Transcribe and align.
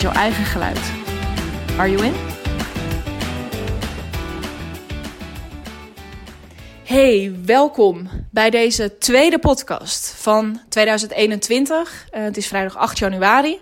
jouw 0.00 0.12
eigen 0.12 0.44
geluid. 0.44 0.80
Are 1.78 1.90
you 1.90 2.04
in? 2.04 2.12
Hey, 6.84 7.34
welkom 7.44 8.08
bij 8.30 8.50
deze 8.50 8.98
tweede 8.98 9.38
podcast 9.38 10.14
van 10.16 10.60
2021. 10.68 12.06
Uh, 12.14 12.22
het 12.22 12.36
is 12.36 12.46
vrijdag 12.46 12.76
8 12.76 12.98
januari. 12.98 13.60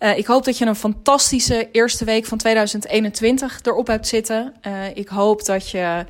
Uh, 0.00 0.18
ik 0.18 0.26
hoop 0.26 0.44
dat 0.44 0.58
je 0.58 0.66
een 0.66 0.76
fantastische 0.76 1.68
eerste 1.72 2.04
week 2.04 2.24
van 2.24 2.38
2021 2.38 3.60
erop 3.62 3.86
hebt 3.86 4.08
zitten. 4.08 4.54
Uh, 4.66 4.96
ik 4.96 5.08
hoop 5.08 5.44
dat 5.44 5.70
je, 5.70 6.06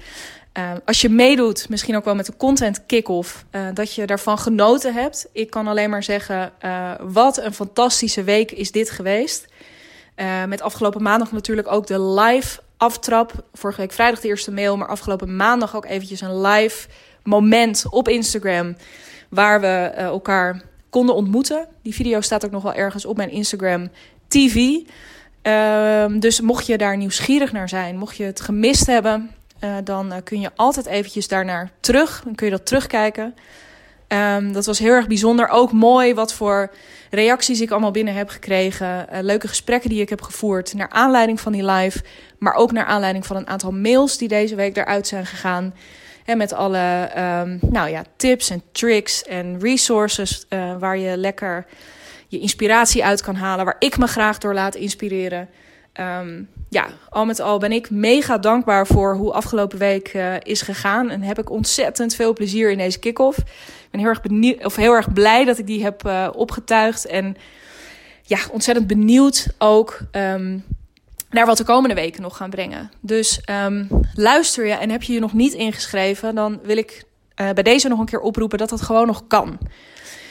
als 0.84 1.00
je 1.00 1.08
meedoet, 1.08 1.68
misschien 1.68 1.96
ook 1.96 2.04
wel 2.04 2.14
met 2.14 2.26
de 2.26 2.36
content 2.36 2.86
kick-off, 2.86 3.44
dat 3.74 3.94
je 3.94 4.06
daarvan 4.06 4.38
genoten 4.38 4.94
hebt. 4.94 5.28
Ik 5.32 5.50
kan 5.50 5.66
alleen 5.66 5.90
maar 5.90 6.02
zeggen, 6.02 6.52
wat 7.00 7.38
een 7.38 7.54
fantastische 7.54 8.24
week 8.24 8.50
is 8.50 8.70
dit 8.70 8.90
geweest. 8.90 9.46
met 10.48 10.62
afgelopen 10.62 11.02
maandag 11.02 11.32
natuurlijk 11.32 11.72
ook 11.72 11.86
de 11.86 12.00
live 12.00 12.60
aftrap. 12.76 13.44
Vorige 13.52 13.80
week 13.80 13.92
vrijdag 13.92 14.20
de 14.20 14.28
eerste 14.28 14.52
mail, 14.52 14.76
maar 14.76 14.88
afgelopen 14.88 15.36
maandag 15.36 15.76
ook 15.76 15.86
eventjes 15.86 16.20
een 16.20 16.40
live 16.40 16.88
moment 17.22 17.84
op 17.90 18.08
Instagram. 18.08 18.76
Waar 19.28 19.60
we 19.60 19.66
elkaar 19.96 20.62
konden 20.90 21.14
ontmoeten. 21.14 21.68
Die 21.82 21.94
video 21.94 22.20
staat 22.20 22.44
ook 22.44 22.50
nog 22.50 22.62
wel 22.62 22.74
ergens 22.74 23.04
op 23.04 23.16
mijn 23.16 23.30
Instagram 23.30 23.88
TV. 24.28 24.56
Uh, 25.42 26.04
dus 26.20 26.40
mocht 26.40 26.66
je 26.66 26.78
daar 26.78 26.96
nieuwsgierig 26.96 27.52
naar 27.52 27.68
zijn, 27.68 27.96
mocht 27.96 28.16
je 28.16 28.24
het 28.24 28.40
gemist 28.40 28.86
hebben, 28.86 29.30
uh, 29.64 29.76
dan 29.84 30.20
kun 30.24 30.40
je 30.40 30.50
altijd 30.56 30.86
eventjes 30.86 31.28
daarnaar 31.28 31.70
terug. 31.80 32.20
Dan 32.24 32.34
kun 32.34 32.46
je 32.46 32.52
dat 32.52 32.66
terugkijken. 32.66 33.34
Um, 34.08 34.52
dat 34.52 34.66
was 34.66 34.78
heel 34.78 34.92
erg 34.92 35.06
bijzonder. 35.06 35.48
Ook 35.48 35.72
mooi 35.72 36.14
wat 36.14 36.34
voor 36.34 36.70
reacties 37.10 37.60
ik 37.60 37.70
allemaal 37.70 37.90
binnen 37.90 38.14
heb 38.14 38.28
gekregen. 38.28 39.06
Uh, 39.12 39.18
leuke 39.20 39.48
gesprekken 39.48 39.90
die 39.90 40.00
ik 40.00 40.08
heb 40.08 40.22
gevoerd 40.22 40.74
naar 40.74 40.88
aanleiding 40.90 41.40
van 41.40 41.52
die 41.52 41.64
live. 41.64 42.02
Maar 42.38 42.54
ook 42.54 42.72
naar 42.72 42.84
aanleiding 42.84 43.26
van 43.26 43.36
een 43.36 43.48
aantal 43.48 43.72
mails 43.72 44.18
die 44.18 44.28
deze 44.28 44.54
week 44.54 44.76
eruit 44.76 45.06
zijn 45.06 45.26
gegaan. 45.26 45.74
En 46.24 46.38
met 46.38 46.52
alle 46.52 47.10
um, 47.16 47.58
nou 47.60 47.88
ja, 47.88 48.04
tips 48.16 48.50
en 48.50 48.62
tricks 48.72 49.22
en 49.22 49.60
resources 49.60 50.46
waar 50.78 50.98
je 50.98 51.16
lekker 51.16 51.66
je 52.28 52.38
inspiratie 52.38 53.04
uit 53.04 53.22
kan 53.22 53.34
halen. 53.34 53.64
Waar 53.64 53.76
ik 53.78 53.98
me 53.98 54.06
graag 54.06 54.38
door 54.38 54.54
laat 54.54 54.74
inspireren. 54.74 55.48
Um, 56.00 56.48
ja, 56.68 56.86
al 57.08 57.24
met 57.24 57.40
al 57.40 57.58
ben 57.58 57.72
ik 57.72 57.90
mega 57.90 58.38
dankbaar 58.38 58.86
voor 58.86 59.16
hoe 59.16 59.32
afgelopen 59.32 59.78
week 59.78 60.14
uh, 60.14 60.34
is 60.38 60.62
gegaan. 60.62 61.10
En 61.10 61.22
heb 61.22 61.38
ik 61.38 61.50
ontzettend 61.50 62.14
veel 62.14 62.32
plezier 62.32 62.70
in 62.70 62.78
deze 62.78 62.98
kick-off. 62.98 63.38
Ik 63.38 63.88
ben 63.90 64.00
heel 64.00 64.08
erg, 64.08 64.20
of 64.64 64.76
heel 64.76 64.92
erg 64.92 65.12
blij 65.12 65.44
dat 65.44 65.58
ik 65.58 65.66
die 65.66 65.82
heb 65.82 66.06
uh, 66.06 66.28
opgetuigd. 66.34 67.06
En 67.06 67.36
ja, 68.22 68.38
ontzettend 68.50 68.86
benieuwd 68.86 69.46
ook 69.58 69.98
um, 70.12 70.64
naar 71.30 71.46
wat 71.46 71.56
de 71.56 71.64
komende 71.64 71.94
weken 71.94 72.22
nog 72.22 72.36
gaan 72.36 72.50
brengen. 72.50 72.90
Dus 73.00 73.40
um, 73.64 73.88
luister 74.14 74.66
je 74.66 74.72
en 74.72 74.90
heb 74.90 75.02
je 75.02 75.12
je 75.12 75.20
nog 75.20 75.32
niet 75.32 75.52
ingeschreven, 75.52 76.34
dan 76.34 76.60
wil 76.62 76.76
ik 76.76 77.04
uh, 77.36 77.50
bij 77.50 77.62
deze 77.62 77.88
nog 77.88 77.98
een 77.98 78.06
keer 78.06 78.20
oproepen 78.20 78.58
dat 78.58 78.68
dat 78.68 78.82
gewoon 78.82 79.06
nog 79.06 79.26
kan. 79.26 79.58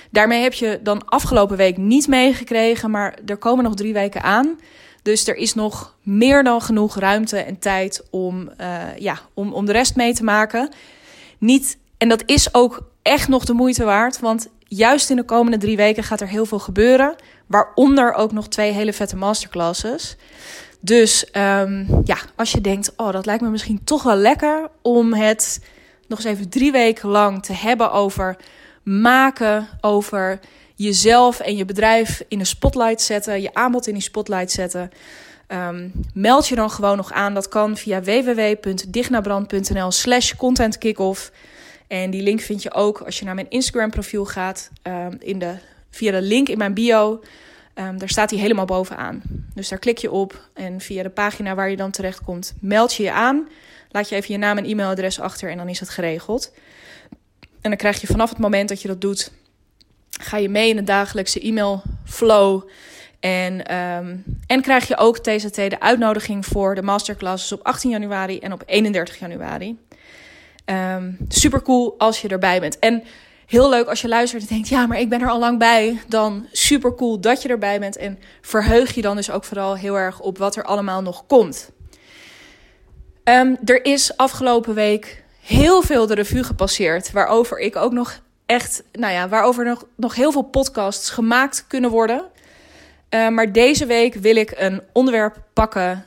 Daarmee 0.09 0.41
heb 0.41 0.53
je 0.53 0.79
dan 0.83 1.05
afgelopen 1.05 1.57
week 1.57 1.77
niet 1.77 2.07
meegekregen, 2.07 2.91
maar 2.91 3.17
er 3.25 3.37
komen 3.37 3.63
nog 3.63 3.75
drie 3.75 3.93
weken 3.93 4.21
aan. 4.21 4.59
Dus 5.01 5.27
er 5.27 5.35
is 5.35 5.53
nog 5.53 5.95
meer 6.01 6.43
dan 6.43 6.61
genoeg 6.61 6.95
ruimte 6.95 7.37
en 7.37 7.59
tijd 7.59 8.03
om, 8.09 8.49
uh, 8.61 8.97
ja, 8.97 9.19
om, 9.33 9.53
om 9.53 9.65
de 9.65 9.71
rest 9.71 9.95
mee 9.95 10.13
te 10.13 10.23
maken. 10.23 10.69
Niet, 11.37 11.77
en 11.97 12.09
dat 12.09 12.23
is 12.25 12.53
ook 12.53 12.89
echt 13.01 13.27
nog 13.27 13.45
de 13.45 13.53
moeite 13.53 13.83
waard, 13.83 14.19
want 14.19 14.47
juist 14.67 15.09
in 15.09 15.15
de 15.15 15.23
komende 15.23 15.57
drie 15.57 15.77
weken 15.77 16.03
gaat 16.03 16.21
er 16.21 16.27
heel 16.27 16.45
veel 16.45 16.59
gebeuren. 16.59 17.15
Waaronder 17.47 18.13
ook 18.13 18.31
nog 18.31 18.47
twee 18.47 18.71
hele 18.71 18.93
vette 18.93 19.15
masterclasses. 19.15 20.15
Dus 20.79 21.27
um, 21.31 22.01
ja, 22.03 22.17
als 22.35 22.51
je 22.51 22.61
denkt, 22.61 22.93
oh, 22.95 23.11
dat 23.11 23.25
lijkt 23.25 23.41
me 23.41 23.49
misschien 23.49 23.83
toch 23.83 24.03
wel 24.03 24.15
lekker 24.15 24.69
om 24.81 25.13
het 25.13 25.65
nog 26.07 26.19
eens 26.19 26.27
even 26.27 26.49
drie 26.49 26.71
weken 26.71 27.09
lang 27.09 27.43
te 27.43 27.53
hebben 27.53 27.91
over 27.91 28.37
maken, 28.83 29.67
over 29.81 30.39
jezelf 30.81 31.39
en 31.39 31.55
je 31.55 31.65
bedrijf 31.65 32.23
in 32.27 32.37
de 32.37 32.45
spotlight 32.45 33.01
zetten, 33.01 33.41
je 33.41 33.53
aanbod 33.53 33.87
in 33.87 33.93
die 33.93 34.01
spotlight 34.03 34.51
zetten. 34.51 34.91
Um, 35.47 35.91
meld 36.13 36.47
je 36.47 36.55
dan 36.55 36.71
gewoon 36.71 36.97
nog 36.97 37.11
aan. 37.11 37.33
Dat 37.33 37.47
kan 37.47 37.77
via 37.77 38.01
www.dignabrand.nl 38.01 39.91
slash 39.91 40.33
contentkickoff. 40.35 41.31
En 41.87 42.09
die 42.09 42.21
link 42.21 42.39
vind 42.39 42.63
je 42.63 42.73
ook 42.73 43.01
als 43.01 43.19
je 43.19 43.25
naar 43.25 43.35
mijn 43.35 43.49
Instagram 43.49 43.89
profiel 43.89 44.25
gaat. 44.25 44.69
Um, 44.83 45.17
in 45.19 45.39
de, 45.39 45.55
via 45.89 46.11
de 46.11 46.21
link 46.21 46.49
in 46.49 46.57
mijn 46.57 46.73
bio. 46.73 47.21
Um, 47.75 47.97
daar 47.97 48.09
staat 48.09 48.29
hij 48.29 48.39
helemaal 48.39 48.65
bovenaan. 48.65 49.21
Dus 49.53 49.69
daar 49.69 49.79
klik 49.79 49.97
je 49.97 50.11
op 50.11 50.49
en 50.53 50.81
via 50.81 51.03
de 51.03 51.09
pagina 51.09 51.55
waar 51.55 51.69
je 51.69 51.75
dan 51.75 51.91
terecht 51.91 52.23
komt, 52.23 52.53
meld 52.59 52.93
je 52.93 53.03
je 53.03 53.11
aan. 53.11 53.47
Laat 53.89 54.09
je 54.09 54.15
even 54.15 54.33
je 54.33 54.39
naam 54.39 54.57
en 54.57 54.65
e-mailadres 54.65 55.19
achter 55.19 55.49
en 55.49 55.57
dan 55.57 55.69
is 55.69 55.79
het 55.79 55.89
geregeld. 55.89 56.51
En 57.61 57.69
dan 57.69 57.77
krijg 57.77 58.01
je 58.01 58.07
vanaf 58.07 58.29
het 58.29 58.39
moment 58.39 58.69
dat 58.69 58.81
je 58.81 58.87
dat 58.87 59.01
doet, 59.01 59.31
ga 60.21 60.37
je 60.37 60.49
mee 60.49 60.69
in 60.69 60.75
de 60.75 60.83
dagelijkse 60.83 61.39
e-mail 61.39 61.81
flow. 62.05 62.69
En, 63.19 63.75
um, 63.75 64.23
en 64.47 64.61
krijg 64.61 64.87
je 64.87 64.97
ook 64.97 65.17
TZT 65.17 65.55
de 65.55 65.79
uitnodiging 65.79 66.45
voor 66.45 66.75
de 66.75 66.81
masterclasses 66.81 67.51
op 67.51 67.63
18 67.63 67.89
januari 67.89 68.39
en 68.39 68.53
op 68.53 68.63
31 68.65 69.19
januari. 69.19 69.77
Um, 70.65 71.17
super 71.27 71.61
cool 71.61 71.95
als 71.97 72.21
je 72.21 72.27
erbij 72.27 72.59
bent. 72.59 72.79
En 72.79 73.03
heel 73.45 73.69
leuk 73.69 73.87
als 73.87 74.01
je 74.01 74.07
luistert 74.07 74.41
en 74.41 74.47
denkt: 74.47 74.67
ja, 74.67 74.85
maar 74.85 74.99
ik 74.99 75.09
ben 75.09 75.21
er 75.21 75.29
al 75.29 75.39
lang 75.39 75.59
bij. 75.59 76.01
Dan 76.07 76.47
super 76.51 76.95
cool 76.95 77.19
dat 77.19 77.41
je 77.41 77.49
erbij 77.49 77.79
bent. 77.79 77.97
En 77.97 78.19
verheug 78.41 78.95
je 78.95 79.01
dan 79.01 79.15
dus 79.15 79.31
ook 79.31 79.43
vooral 79.43 79.75
heel 79.75 79.97
erg 79.97 80.19
op 80.19 80.37
wat 80.37 80.55
er 80.55 80.63
allemaal 80.63 81.01
nog 81.01 81.25
komt. 81.25 81.71
Um, 83.23 83.57
er 83.65 83.85
is 83.85 84.17
afgelopen 84.17 84.73
week 84.73 85.23
heel 85.41 85.81
veel 85.81 86.07
de 86.07 86.13
revue 86.13 86.43
gepasseerd. 86.43 87.11
Waarover 87.11 87.59
ik 87.59 87.75
ook 87.75 87.91
nog 87.91 88.21
echt, 88.51 88.83
nou 88.91 89.13
ja, 89.13 89.29
waarover 89.29 89.65
nog, 89.65 89.85
nog 89.95 90.15
heel 90.15 90.31
veel 90.31 90.41
podcasts 90.41 91.09
gemaakt 91.09 91.65
kunnen 91.67 91.89
worden. 91.89 92.23
Uh, 93.09 93.29
maar 93.29 93.51
deze 93.51 93.85
week 93.85 94.13
wil 94.13 94.35
ik 94.35 94.53
een 94.55 94.81
onderwerp 94.93 95.37
pakken. 95.53 96.05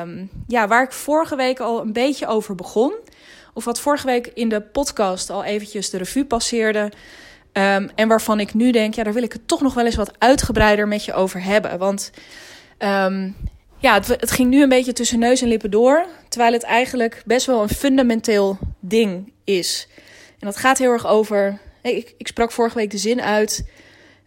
Um, 0.00 0.30
ja, 0.46 0.68
waar 0.68 0.82
ik 0.82 0.92
vorige 0.92 1.36
week 1.36 1.60
al 1.60 1.80
een 1.80 1.92
beetje 1.92 2.26
over 2.26 2.54
begon. 2.54 2.94
Of 3.52 3.64
wat 3.64 3.80
vorige 3.80 4.06
week 4.06 4.26
in 4.26 4.48
de 4.48 4.60
podcast 4.60 5.30
al 5.30 5.44
eventjes 5.44 5.90
de 5.90 5.98
revue 5.98 6.24
passeerde. 6.24 6.92
Um, 7.52 7.90
en 7.94 8.08
waarvan 8.08 8.40
ik 8.40 8.54
nu 8.54 8.70
denk, 8.70 8.94
ja, 8.94 9.02
daar 9.02 9.12
wil 9.12 9.22
ik 9.22 9.32
het 9.32 9.48
toch 9.48 9.60
nog 9.60 9.74
wel 9.74 9.84
eens 9.84 9.94
wat 9.94 10.18
uitgebreider 10.18 10.88
met 10.88 11.04
je 11.04 11.12
over 11.12 11.42
hebben. 11.42 11.78
Want 11.78 12.10
um, 12.78 13.36
ja, 13.78 13.94
het, 13.94 14.06
het, 14.06 14.30
ging 14.30 14.50
nu 14.50 14.62
een 14.62 14.68
beetje 14.68 14.92
tussen 14.92 15.18
neus 15.18 15.42
en 15.42 15.48
lippen 15.48 15.70
door. 15.70 16.06
Terwijl 16.28 16.52
het 16.52 16.62
eigenlijk 16.62 17.22
best 17.26 17.46
wel 17.46 17.62
een 17.62 17.68
fundamenteel 17.68 18.58
ding 18.80 19.32
is. 19.44 19.88
En 20.38 20.46
dat 20.46 20.56
gaat 20.56 20.78
heel 20.78 20.92
erg 20.92 21.06
over. 21.06 21.58
Ik, 21.92 22.14
ik 22.18 22.26
sprak 22.26 22.52
vorige 22.52 22.76
week 22.76 22.90
de 22.90 22.98
zin 22.98 23.22
uit. 23.22 23.68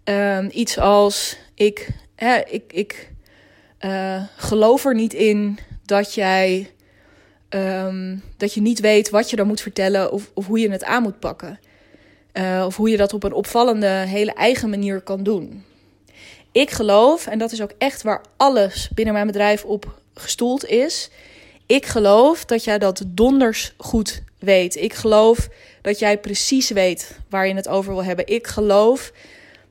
Um, 0.04 0.50
iets 0.52 0.80
als: 0.80 1.38
Ik, 1.56 1.90
hè, 2.16 2.40
ik, 2.40 2.74
ik 2.74 3.12
uh, 3.80 4.24
geloof 4.36 4.86
er 4.86 4.96
niet 4.96 5.14
in 5.14 5.60
dat 5.86 6.14
jij 6.14 6.72
Um, 7.50 8.24
dat 8.38 8.54
je 8.54 8.62
niet 8.62 8.80
weet 8.80 9.10
wat 9.10 9.30
je 9.30 9.36
dan 9.36 9.48
moet 9.48 9.62
vertellen 9.62 10.12
of, 10.12 10.32
of 10.34 10.46
hoe 10.46 10.60
je 10.60 10.72
het 10.72 10.84
aan 10.84 11.04
moet 11.04 11.20
pakken. 11.20 11.60
Uh, 12.34 12.64
of 12.66 12.76
hoe 12.76 12.90
je 12.90 12.98
dat 12.98 13.14
op 13.14 13.24
een 13.24 13.34
opvallende, 13.34 13.88
hele 13.88 14.34
eigen 14.34 14.70
manier 14.70 15.02
kan 15.02 15.24
doen. 15.24 15.64
Ik 16.52 16.70
geloof, 16.70 17.28
en 17.28 17.40
dat 17.40 17.52
is 17.52 17.62
ook 17.62 17.72
echt 17.78 18.02
waar 18.02 18.26
alles 18.38 18.90
binnen 18.94 19.14
mijn 19.14 19.28
bedrijf 19.28 19.64
op 19.64 20.00
gestoeld 20.14 20.66
is. 20.66 21.10
Ik 21.66 21.86
geloof 21.86 22.46
dat 22.46 22.64
jij 22.64 22.78
dat 22.78 23.04
donders 23.08 23.74
goed 23.78 24.22
weet. 24.40 24.76
Ik 24.76 24.94
geloof 24.94 25.48
dat 25.88 26.00
jij 26.00 26.18
precies 26.18 26.70
weet 26.70 27.18
waar 27.30 27.48
je 27.48 27.56
het 27.56 27.68
over 27.68 27.94
wil 27.94 28.04
hebben. 28.04 28.28
Ik 28.28 28.48
geloof 28.48 29.12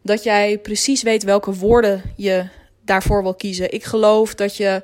dat 0.02 0.22
jij 0.22 0.58
precies 0.58 1.02
weet 1.02 1.22
welke 1.22 1.54
woorden 1.54 2.02
je 2.16 2.48
daarvoor 2.84 3.22
wil 3.22 3.34
kiezen. 3.34 3.72
Ik 3.72 3.84
geloof 3.84 4.34
dat 4.34 4.56
je 4.56 4.82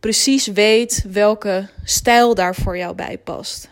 precies 0.00 0.46
weet 0.46 1.04
welke 1.10 1.68
stijl 1.84 2.34
daar 2.34 2.54
voor 2.54 2.76
jou 2.76 2.94
bij 2.94 3.18
past. 3.18 3.68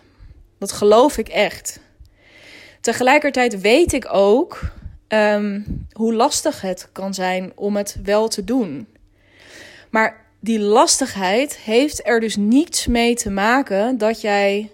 Dat 0.58 0.73
geloof 0.73 1.19
ik 1.19 1.29
echt. 1.29 1.81
Tegelijkertijd 2.81 3.61
weet 3.61 3.93
ik 3.93 4.08
ook 4.12 4.61
um, 5.08 5.87
hoe 5.93 6.14
lastig 6.14 6.61
het 6.61 6.88
kan 6.93 7.14
zijn 7.14 7.52
om 7.55 7.76
het 7.76 7.96
wel 8.02 8.29
te 8.29 8.44
doen. 8.44 8.87
Maar 9.90 10.26
die 10.40 10.61
lastigheid 10.61 11.56
heeft 11.56 12.06
er 12.06 12.20
dus 12.20 12.37
niets 12.37 12.87
mee 12.87 13.14
te 13.14 13.31
maken 13.31 13.99
dat 13.99 14.20
jij 14.20 14.70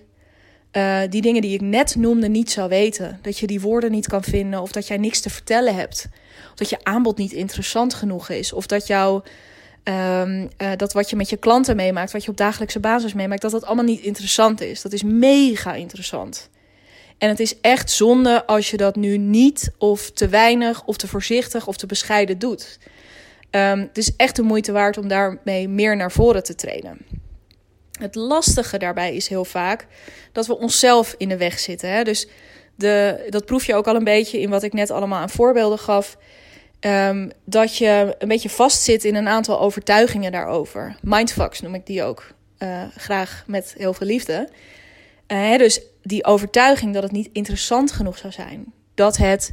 uh, 0.76 1.00
die 1.09 1.23
dingen 1.23 1.43
die 1.43 1.55
ik 1.55 1.61
net 1.61 1.97
noemde 1.97 2.29
niet 2.29 2.50
zou 2.50 2.69
weten. 2.69 3.19
Dat 3.23 3.38
je 3.38 3.47
die 3.47 3.61
woorden 3.61 3.91
niet 3.91 4.09
kan 4.09 4.23
vinden 4.23 4.61
of 4.61 4.73
dat 4.73 4.87
jij 4.87 4.97
niks 4.97 5.21
te 5.21 5.31
vertellen 5.31 5.75
hebt. 5.75 6.09
Of 6.50 6.55
dat 6.55 6.69
je 6.69 6.79
aanbod 6.82 7.19
niet 7.19 7.32
interessant 7.32 7.94
genoeg 7.94 8.29
is. 8.29 8.53
Of 8.53 8.67
dat 8.67 8.87
jouw 8.87 9.23
um, 9.85 10.50
uh, 10.59 10.71
dat 10.76 10.93
wat 10.93 11.11
je 11.11 11.17
met 11.17 11.29
je 11.29 11.37
klanten 11.37 11.76
meemaakt, 11.76 12.12
wat 12.12 12.25
je 12.25 12.31
op 12.31 12.37
dagelijkse 12.37 12.81
basis 12.81 13.12
meemaakt, 13.12 13.43
dat 13.43 13.50
dat 13.50 13.65
allemaal 13.65 13.85
niet 13.85 14.00
interessant 14.00 14.61
is. 14.61 14.82
Dat 14.82 14.93
is 14.93 15.03
mega 15.03 15.75
interessant. 15.75 16.50
En 17.19 17.29
het 17.29 17.41
is 17.41 17.61
echt 17.61 17.91
zonde 17.91 18.47
als 18.47 18.71
je 18.71 18.76
dat 18.76 18.97
nu 18.97 19.19
niet 19.19 19.71
of 19.79 20.11
te 20.11 20.29
weinig 20.29 20.85
of 20.85 20.97
te 20.97 21.09
voorzichtig 21.09 21.67
of 21.67 21.76
te 21.76 21.87
bescheiden 21.87 22.38
doet. 22.38 22.79
Um, 23.50 23.81
het 23.81 23.99
is 23.99 24.17
echt 24.17 24.37
de 24.37 24.43
moeite 24.43 24.73
waard 24.73 24.99
om 24.99 25.09
daarmee 25.09 25.69
meer 25.69 25.97
naar 25.97 26.12
voren 26.12 26.43
te 26.43 26.55
trainen. 26.55 26.99
Het 27.99 28.14
lastige 28.14 28.79
daarbij 28.79 29.14
is 29.14 29.29
heel 29.29 29.44
vaak 29.44 29.87
dat 30.32 30.46
we 30.46 30.58
onszelf 30.58 31.14
in 31.19 31.29
de 31.29 31.37
weg 31.37 31.58
zitten. 31.58 31.91
Hè? 31.91 32.02
Dus 32.02 32.29
de, 32.75 33.26
dat 33.29 33.44
proef 33.44 33.64
je 33.64 33.75
ook 33.75 33.87
al 33.87 33.94
een 33.94 34.05
beetje 34.05 34.41
in 34.41 34.50
wat 34.50 34.62
ik 34.62 34.73
net 34.73 34.91
allemaal 34.91 35.20
aan 35.20 35.31
voorbeelden 35.31 35.79
gaf. 35.79 36.17
Um, 36.81 37.31
dat 37.44 37.76
je 37.76 38.14
een 38.19 38.29
beetje 38.29 38.50
vastzit 38.50 39.05
in 39.05 39.14
een 39.14 39.29
aantal 39.29 39.61
overtuigingen 39.61 40.32
daarover. 40.32 40.96
Mindfucks 41.02 41.61
noem 41.61 41.75
ik 41.75 41.87
die 41.87 42.02
ook 42.02 42.32
uh, 42.58 42.82
graag 42.96 43.44
met 43.46 43.75
heel 43.79 43.94
veel 43.94 44.06
liefde. 44.06 44.49
Uh, 45.29 45.56
dus 45.56 45.81
die 46.02 46.25
overtuiging 46.25 46.94
dat 46.94 47.02
het 47.02 47.12
niet 47.12 47.29
interessant 47.32 47.93
genoeg 47.93 48.19
zou 48.19 48.32
zijn. 48.32 48.73
Dat 48.94 49.17
het 49.17 49.52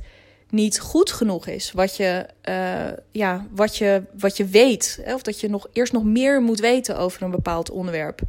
niet 0.52 0.80
goed 0.80 1.12
genoeg 1.12 1.48
is 1.48 1.72
wat 1.72 1.96
je, 1.96 2.26
uh, 2.50 2.98
ja, 3.12 3.46
wat 3.52 3.78
je, 3.78 4.04
wat 4.20 4.38
je 4.38 4.46
weet. 4.46 5.00
Hè? 5.04 5.14
Of 5.14 5.22
dat 5.22 5.40
je 5.40 5.50
nog, 5.50 5.68
eerst 5.74 5.94
nog 5.94 6.04
meer 6.04 6.42
moet 6.42 6.60
weten 6.60 6.98
over 6.98 7.24
een 7.24 7.32
bepaald 7.32 7.70
onderwerp. 7.70 8.22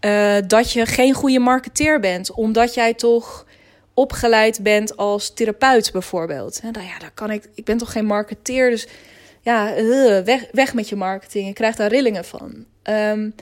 Uh, 0.00 0.36
dat 0.46 0.72
je 0.72 0.86
geen 0.86 1.14
goede 1.14 1.38
marketeer 1.38 2.00
bent, 2.00 2.32
omdat 2.32 2.74
jij 2.74 2.94
toch 2.94 3.46
opgeleid 3.94 4.62
bent 4.62 4.96
als 4.96 5.34
therapeut 5.34 5.92
bijvoorbeeld. 5.92 6.60
En 6.62 6.72
nou 6.72 6.86
ja, 6.86 6.98
daar 6.98 7.10
kan 7.14 7.30
ik, 7.30 7.48
ik 7.54 7.64
ben 7.64 7.78
toch 7.78 7.92
geen 7.92 8.06
marketeer, 8.06 8.70
dus 8.70 8.86
ja, 9.40 9.76
uh, 9.76 10.20
weg, 10.20 10.44
weg 10.52 10.74
met 10.74 10.88
je 10.88 10.96
marketing. 10.96 11.46
Je 11.46 11.52
krijgt 11.52 11.76
daar 11.76 11.90
rillingen 11.90 12.24
van. 12.24 12.64
Um, 12.82 13.34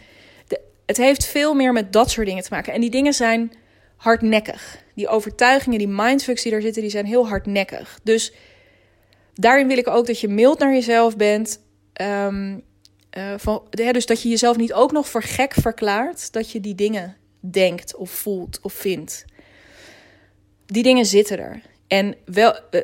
de, 0.48 0.60
het 0.86 0.96
heeft 0.96 1.24
veel 1.24 1.54
meer 1.54 1.72
met 1.72 1.92
dat 1.92 2.10
soort 2.10 2.26
dingen 2.26 2.42
te 2.42 2.48
maken. 2.52 2.72
En 2.72 2.80
die 2.80 2.90
dingen 2.90 3.12
zijn 3.14 3.52
hardnekkig. 4.04 4.82
Die 4.94 5.08
overtuigingen, 5.08 5.78
die 5.78 5.88
mindfucks 5.88 6.42
die 6.42 6.52
daar 6.52 6.60
zitten, 6.60 6.82
die 6.82 6.90
zijn 6.90 7.06
heel 7.06 7.28
hardnekkig. 7.28 8.00
Dus 8.02 8.32
daarin 9.34 9.66
wil 9.66 9.78
ik 9.78 9.88
ook 9.88 10.06
dat 10.06 10.20
je 10.20 10.28
mild 10.28 10.58
naar 10.58 10.72
jezelf 10.72 11.16
bent. 11.16 11.60
Van, 13.36 13.62
ja, 13.70 13.92
dus 13.92 14.06
dat 14.06 14.22
je 14.22 14.28
jezelf 14.28 14.56
niet 14.56 14.72
ook 14.72 14.92
nog 14.92 15.08
voor 15.08 15.22
gek 15.22 15.54
verklaart 15.54 16.32
dat 16.32 16.50
je 16.50 16.60
die 16.60 16.74
dingen 16.74 17.16
denkt 17.40 17.96
of 17.96 18.10
voelt 18.10 18.58
of 18.62 18.72
vindt. 18.72 19.24
Die 20.66 20.82
dingen 20.82 21.06
zitten 21.06 21.38
er. 21.38 21.60
En 21.86 22.16
wel, 22.24 22.54
uh, 22.70 22.80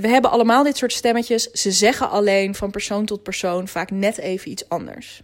we 0.00 0.08
hebben 0.08 0.30
allemaal 0.30 0.64
dit 0.64 0.76
soort 0.76 0.92
stemmetjes. 0.92 1.50
Ze 1.50 1.70
zeggen 1.70 2.10
alleen 2.10 2.54
van 2.54 2.70
persoon 2.70 3.04
tot 3.04 3.22
persoon 3.22 3.68
vaak 3.68 3.90
net 3.90 4.18
even 4.18 4.50
iets 4.50 4.68
anders. 4.68 5.22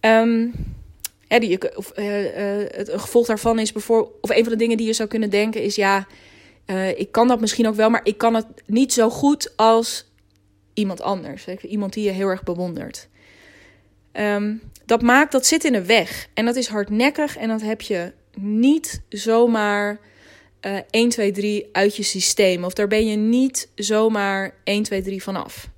Um, 0.00 0.52
ja, 1.28 1.38
die, 1.38 1.76
of, 1.76 1.92
uh, 1.98 2.24
uh, 2.24 2.66
het 2.70 2.90
gevolg 2.90 3.26
daarvan 3.26 3.58
is 3.58 3.72
bijvoorbeeld, 3.72 4.14
of 4.20 4.30
een 4.30 4.42
van 4.42 4.52
de 4.52 4.58
dingen 4.58 4.76
die 4.76 4.86
je 4.86 4.92
zou 4.92 5.08
kunnen 5.08 5.30
denken 5.30 5.62
is: 5.62 5.74
ja, 5.74 6.06
uh, 6.66 6.98
ik 6.98 7.12
kan 7.12 7.28
dat 7.28 7.40
misschien 7.40 7.66
ook 7.66 7.74
wel, 7.74 7.90
maar 7.90 8.00
ik 8.04 8.18
kan 8.18 8.34
het 8.34 8.46
niet 8.66 8.92
zo 8.92 9.10
goed 9.10 9.52
als 9.56 10.10
iemand 10.74 11.02
anders. 11.02 11.46
Iemand 11.60 11.92
die 11.92 12.04
je 12.04 12.10
heel 12.10 12.28
erg 12.28 12.42
bewondert. 12.42 13.08
Um, 14.12 14.62
dat 14.86 15.02
maakt, 15.02 15.32
dat 15.32 15.46
zit 15.46 15.64
in 15.64 15.72
de 15.72 15.84
weg. 15.84 16.28
En 16.34 16.44
dat 16.44 16.56
is 16.56 16.66
hardnekkig 16.66 17.36
en 17.36 17.48
dat 17.48 17.62
heb 17.62 17.80
je 17.80 18.12
niet 18.34 19.02
zomaar 19.08 20.00
uh, 20.66 20.78
1, 20.90 21.08
2, 21.08 21.32
3 21.32 21.68
uit 21.72 21.96
je 21.96 22.02
systeem. 22.02 22.64
Of 22.64 22.72
daar 22.72 22.88
ben 22.88 23.06
je 23.06 23.16
niet 23.16 23.68
zomaar 23.74 24.54
1, 24.64 24.82
2, 24.82 25.02
3 25.02 25.22
vanaf. 25.22 25.68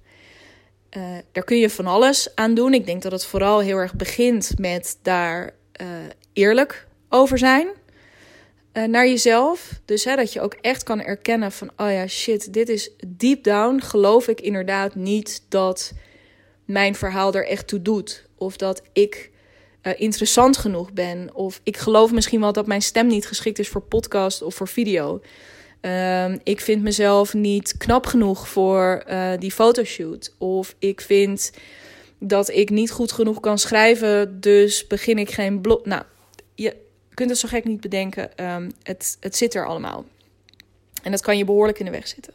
Uh, 0.97 1.03
daar 1.33 1.45
kun 1.45 1.59
je 1.59 1.71
van 1.71 1.87
alles 1.87 2.35
aan 2.35 2.55
doen. 2.55 2.75
Ik 2.75 2.87
denk 2.87 3.03
dat 3.03 3.13
het 3.13 3.25
vooral 3.25 3.59
heel 3.59 3.77
erg 3.77 3.95
begint 3.95 4.59
met 4.59 4.99
daar 5.03 5.55
uh, 5.81 5.87
eerlijk 6.33 6.87
over 7.09 7.39
zijn. 7.39 7.69
Uh, 8.73 8.85
naar 8.85 9.07
jezelf. 9.07 9.81
Dus 9.85 10.05
hè, 10.05 10.17
dat 10.17 10.33
je 10.33 10.41
ook 10.41 10.55
echt 10.55 10.83
kan 10.83 11.01
erkennen 11.01 11.53
van... 11.53 11.71
oh 11.77 11.91
ja, 11.91 12.07
shit, 12.07 12.53
dit 12.53 12.69
is 12.69 12.91
deep 13.07 13.45
down... 13.45 13.81
geloof 13.81 14.29
ik 14.29 14.41
inderdaad 14.41 14.95
niet 14.95 15.45
dat 15.49 15.93
mijn 16.65 16.95
verhaal 16.95 17.35
er 17.35 17.47
echt 17.47 17.69
toe 17.69 17.83
doet. 17.83 18.27
Of 18.37 18.57
dat 18.57 18.83
ik 18.93 19.31
interessant 19.97 20.57
genoeg 20.57 20.93
ben. 20.93 21.35
Of 21.35 21.61
ik 21.63 21.77
geloof 21.77 22.13
misschien 22.13 22.41
wel 22.41 22.53
dat 22.53 22.67
mijn 22.67 22.83
stem 22.83 23.07
niet 23.07 23.27
geschikt 23.27 23.59
is 23.59 23.69
voor 23.69 23.83
podcast 23.83 24.43
of 24.43 24.55
voor 24.55 24.69
video... 24.69 25.21
Um, 25.81 26.41
ik 26.43 26.61
vind 26.61 26.83
mezelf 26.83 27.35
niet 27.35 27.77
knap 27.77 28.07
genoeg 28.07 28.49
voor 28.49 29.05
uh, 29.09 29.31
die 29.39 29.53
fotoshoot. 29.53 30.35
Of 30.39 30.75
ik 30.79 31.01
vind 31.01 31.53
dat 32.19 32.49
ik 32.51 32.71
niet 32.71 32.91
goed 32.91 33.13
genoeg 33.13 33.41
kan 33.41 33.59
schrijven, 33.59 34.41
dus 34.41 34.87
begin 34.87 35.19
ik 35.19 35.31
geen 35.31 35.61
blog. 35.61 35.85
Nou, 35.85 36.03
je 36.55 36.77
kunt 37.15 37.31
het 37.31 37.39
zo 37.39 37.49
gek 37.49 37.65
niet 37.65 37.81
bedenken. 37.81 38.31
Um, 38.45 38.71
het, 38.83 39.17
het 39.21 39.37
zit 39.37 39.55
er 39.55 39.67
allemaal. 39.67 40.05
En 41.03 41.11
dat 41.11 41.21
kan 41.21 41.39
je 41.39 41.45
behoorlijk 41.45 41.79
in 41.79 41.85
de 41.85 41.91
weg 41.91 42.09
zitten. 42.09 42.33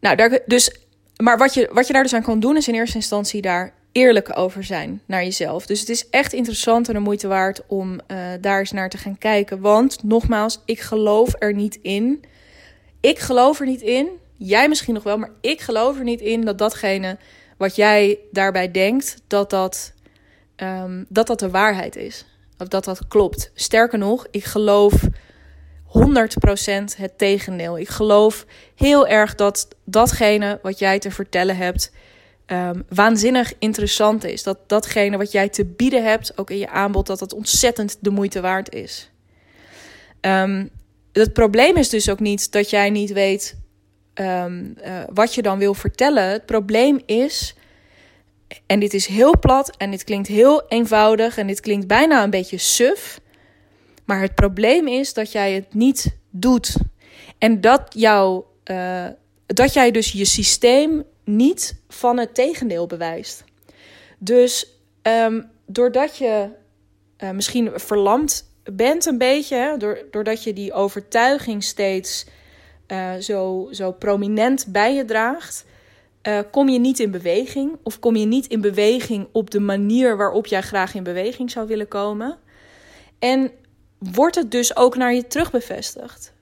Nou, 0.00 0.16
daar, 0.16 0.38
dus, 0.46 0.74
maar 1.16 1.38
wat 1.38 1.54
je, 1.54 1.68
wat 1.72 1.86
je 1.86 1.92
daar 1.92 2.02
dus 2.02 2.14
aan 2.14 2.22
kan 2.22 2.40
doen, 2.40 2.56
is 2.56 2.68
in 2.68 2.74
eerste 2.74 2.96
instantie 2.96 3.42
daar 3.42 3.74
eerlijk 3.92 4.38
over 4.38 4.64
zijn 4.64 5.02
naar 5.06 5.22
jezelf. 5.22 5.66
Dus 5.66 5.80
het 5.80 5.88
is 5.88 6.08
echt 6.08 6.32
interessant 6.32 6.88
en 6.88 6.94
de 6.94 7.00
moeite 7.00 7.28
waard 7.28 7.62
om 7.66 7.92
uh, 7.92 8.18
daar 8.40 8.58
eens 8.58 8.72
naar 8.72 8.88
te 8.88 8.98
gaan 8.98 9.18
kijken. 9.18 9.60
Want 9.60 10.02
nogmaals, 10.02 10.62
ik 10.64 10.80
geloof 10.80 11.34
er 11.38 11.54
niet 11.54 11.78
in. 11.82 12.24
Ik 13.00 13.18
geloof 13.18 13.60
er 13.60 13.66
niet 13.66 13.80
in. 13.80 14.08
Jij 14.36 14.68
misschien 14.68 14.94
nog 14.94 15.02
wel, 15.02 15.18
maar 15.18 15.32
ik 15.40 15.60
geloof 15.60 15.98
er 15.98 16.04
niet 16.04 16.20
in 16.20 16.40
dat 16.40 16.58
datgene 16.58 17.18
wat 17.56 17.76
jij 17.76 18.18
daarbij 18.32 18.70
denkt, 18.70 19.16
dat 19.26 19.50
dat, 19.50 19.92
um, 20.56 21.06
dat, 21.08 21.26
dat 21.26 21.38
de 21.38 21.50
waarheid 21.50 21.96
is. 21.96 22.24
Of 22.58 22.68
dat 22.68 22.84
dat 22.84 23.08
klopt. 23.08 23.50
Sterker 23.54 23.98
nog, 23.98 24.26
ik 24.30 24.44
geloof 24.44 24.94
100% 25.86 25.98
het 26.96 27.18
tegendeel. 27.18 27.78
Ik 27.78 27.88
geloof 27.88 28.46
heel 28.74 29.06
erg 29.06 29.34
dat 29.34 29.68
datgene 29.84 30.58
wat 30.62 30.78
jij 30.78 30.98
te 30.98 31.10
vertellen 31.10 31.56
hebt 31.56 31.92
um, 32.52 32.84
waanzinnig 32.88 33.52
interessant 33.58 34.24
is. 34.24 34.42
Dat 34.42 34.58
datgene 34.66 35.16
wat 35.16 35.32
jij 35.32 35.48
te 35.48 35.64
bieden 35.64 36.04
hebt, 36.04 36.38
ook 36.38 36.50
in 36.50 36.58
je 36.58 36.68
aanbod, 36.68 37.06
dat 37.06 37.18
dat 37.18 37.32
ontzettend 37.32 37.96
de 38.00 38.10
moeite 38.10 38.40
waard 38.40 38.74
is. 38.74 39.10
Um, 40.20 40.70
het 41.12 41.32
probleem 41.32 41.76
is 41.76 41.88
dus 41.88 42.10
ook 42.10 42.20
niet 42.20 42.52
dat 42.52 42.70
jij 42.70 42.90
niet 42.90 43.12
weet 43.12 43.56
um, 44.14 44.74
uh, 44.84 45.02
wat 45.12 45.34
je 45.34 45.42
dan 45.42 45.58
wil 45.58 45.74
vertellen. 45.74 46.24
Het 46.24 46.46
probleem 46.46 47.00
is, 47.06 47.54
en 48.66 48.80
dit 48.80 48.94
is 48.94 49.06
heel 49.06 49.38
plat 49.38 49.76
en 49.76 49.90
dit 49.90 50.04
klinkt 50.04 50.28
heel 50.28 50.68
eenvoudig 50.68 51.38
en 51.38 51.46
dit 51.46 51.60
klinkt 51.60 51.86
bijna 51.86 52.22
een 52.22 52.30
beetje 52.30 52.58
suf. 52.58 53.20
Maar 54.04 54.20
het 54.20 54.34
probleem 54.34 54.88
is 54.88 55.14
dat 55.14 55.32
jij 55.32 55.52
het 55.52 55.74
niet 55.74 56.16
doet. 56.30 56.76
En 57.38 57.60
dat, 57.60 57.82
jou, 57.88 58.42
uh, 58.70 59.06
dat 59.46 59.72
jij 59.72 59.90
dus 59.90 60.12
je 60.12 60.24
systeem 60.24 61.04
niet 61.24 61.82
van 61.88 62.18
het 62.18 62.34
tegendeel 62.34 62.86
bewijst. 62.86 63.44
Dus 64.18 64.76
um, 65.02 65.50
doordat 65.66 66.16
je 66.16 66.48
uh, 67.18 67.30
misschien 67.30 67.70
verlamd 67.74 68.48
bent 68.72 69.06
een 69.06 69.18
beetje, 69.18 69.56
hè, 69.56 69.76
doordat 70.10 70.44
je 70.44 70.52
die 70.52 70.72
overtuiging 70.72 71.64
steeds 71.64 72.26
uh, 72.88 73.14
zo, 73.14 73.68
zo 73.70 73.92
prominent 73.92 74.66
bij 74.68 74.94
je 74.94 75.04
draagt, 75.04 75.64
uh, 76.22 76.38
kom 76.50 76.68
je 76.68 76.78
niet 76.78 76.98
in 76.98 77.10
beweging. 77.10 77.76
Of 77.82 77.98
kom 77.98 78.16
je 78.16 78.26
niet 78.26 78.46
in 78.46 78.60
beweging 78.60 79.28
op 79.32 79.50
de 79.50 79.60
manier 79.60 80.16
waarop 80.16 80.46
jij 80.46 80.62
graag 80.62 80.94
in 80.94 81.02
beweging 81.02 81.50
zou 81.50 81.66
willen 81.66 81.88
komen. 81.88 82.38
En 83.18 83.50
wordt 83.98 84.36
het 84.36 84.50
dus 84.50 84.76
ook 84.76 84.96
naar 84.96 85.14
je 85.14 85.26
terug 85.26 85.50
bevestigd. 85.50 86.32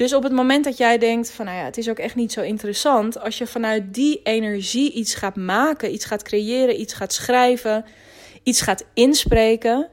Dus 0.00 0.14
op 0.14 0.22
het 0.22 0.32
moment 0.32 0.64
dat 0.64 0.76
jij 0.76 0.98
denkt 0.98 1.30
van 1.30 1.44
nou 1.44 1.58
ja, 1.58 1.64
het 1.64 1.78
is 1.78 1.88
ook 1.88 1.98
echt 1.98 2.14
niet 2.14 2.32
zo 2.32 2.40
interessant, 2.40 3.20
als 3.20 3.38
je 3.38 3.46
vanuit 3.46 3.94
die 3.94 4.20
energie 4.22 4.92
iets 4.92 5.14
gaat 5.14 5.36
maken, 5.36 5.92
iets 5.92 6.04
gaat 6.04 6.22
creëren, 6.22 6.80
iets 6.80 6.92
gaat 6.92 7.12
schrijven, 7.12 7.84
iets 8.42 8.60
gaat 8.60 8.84
inspreken, 8.94 9.88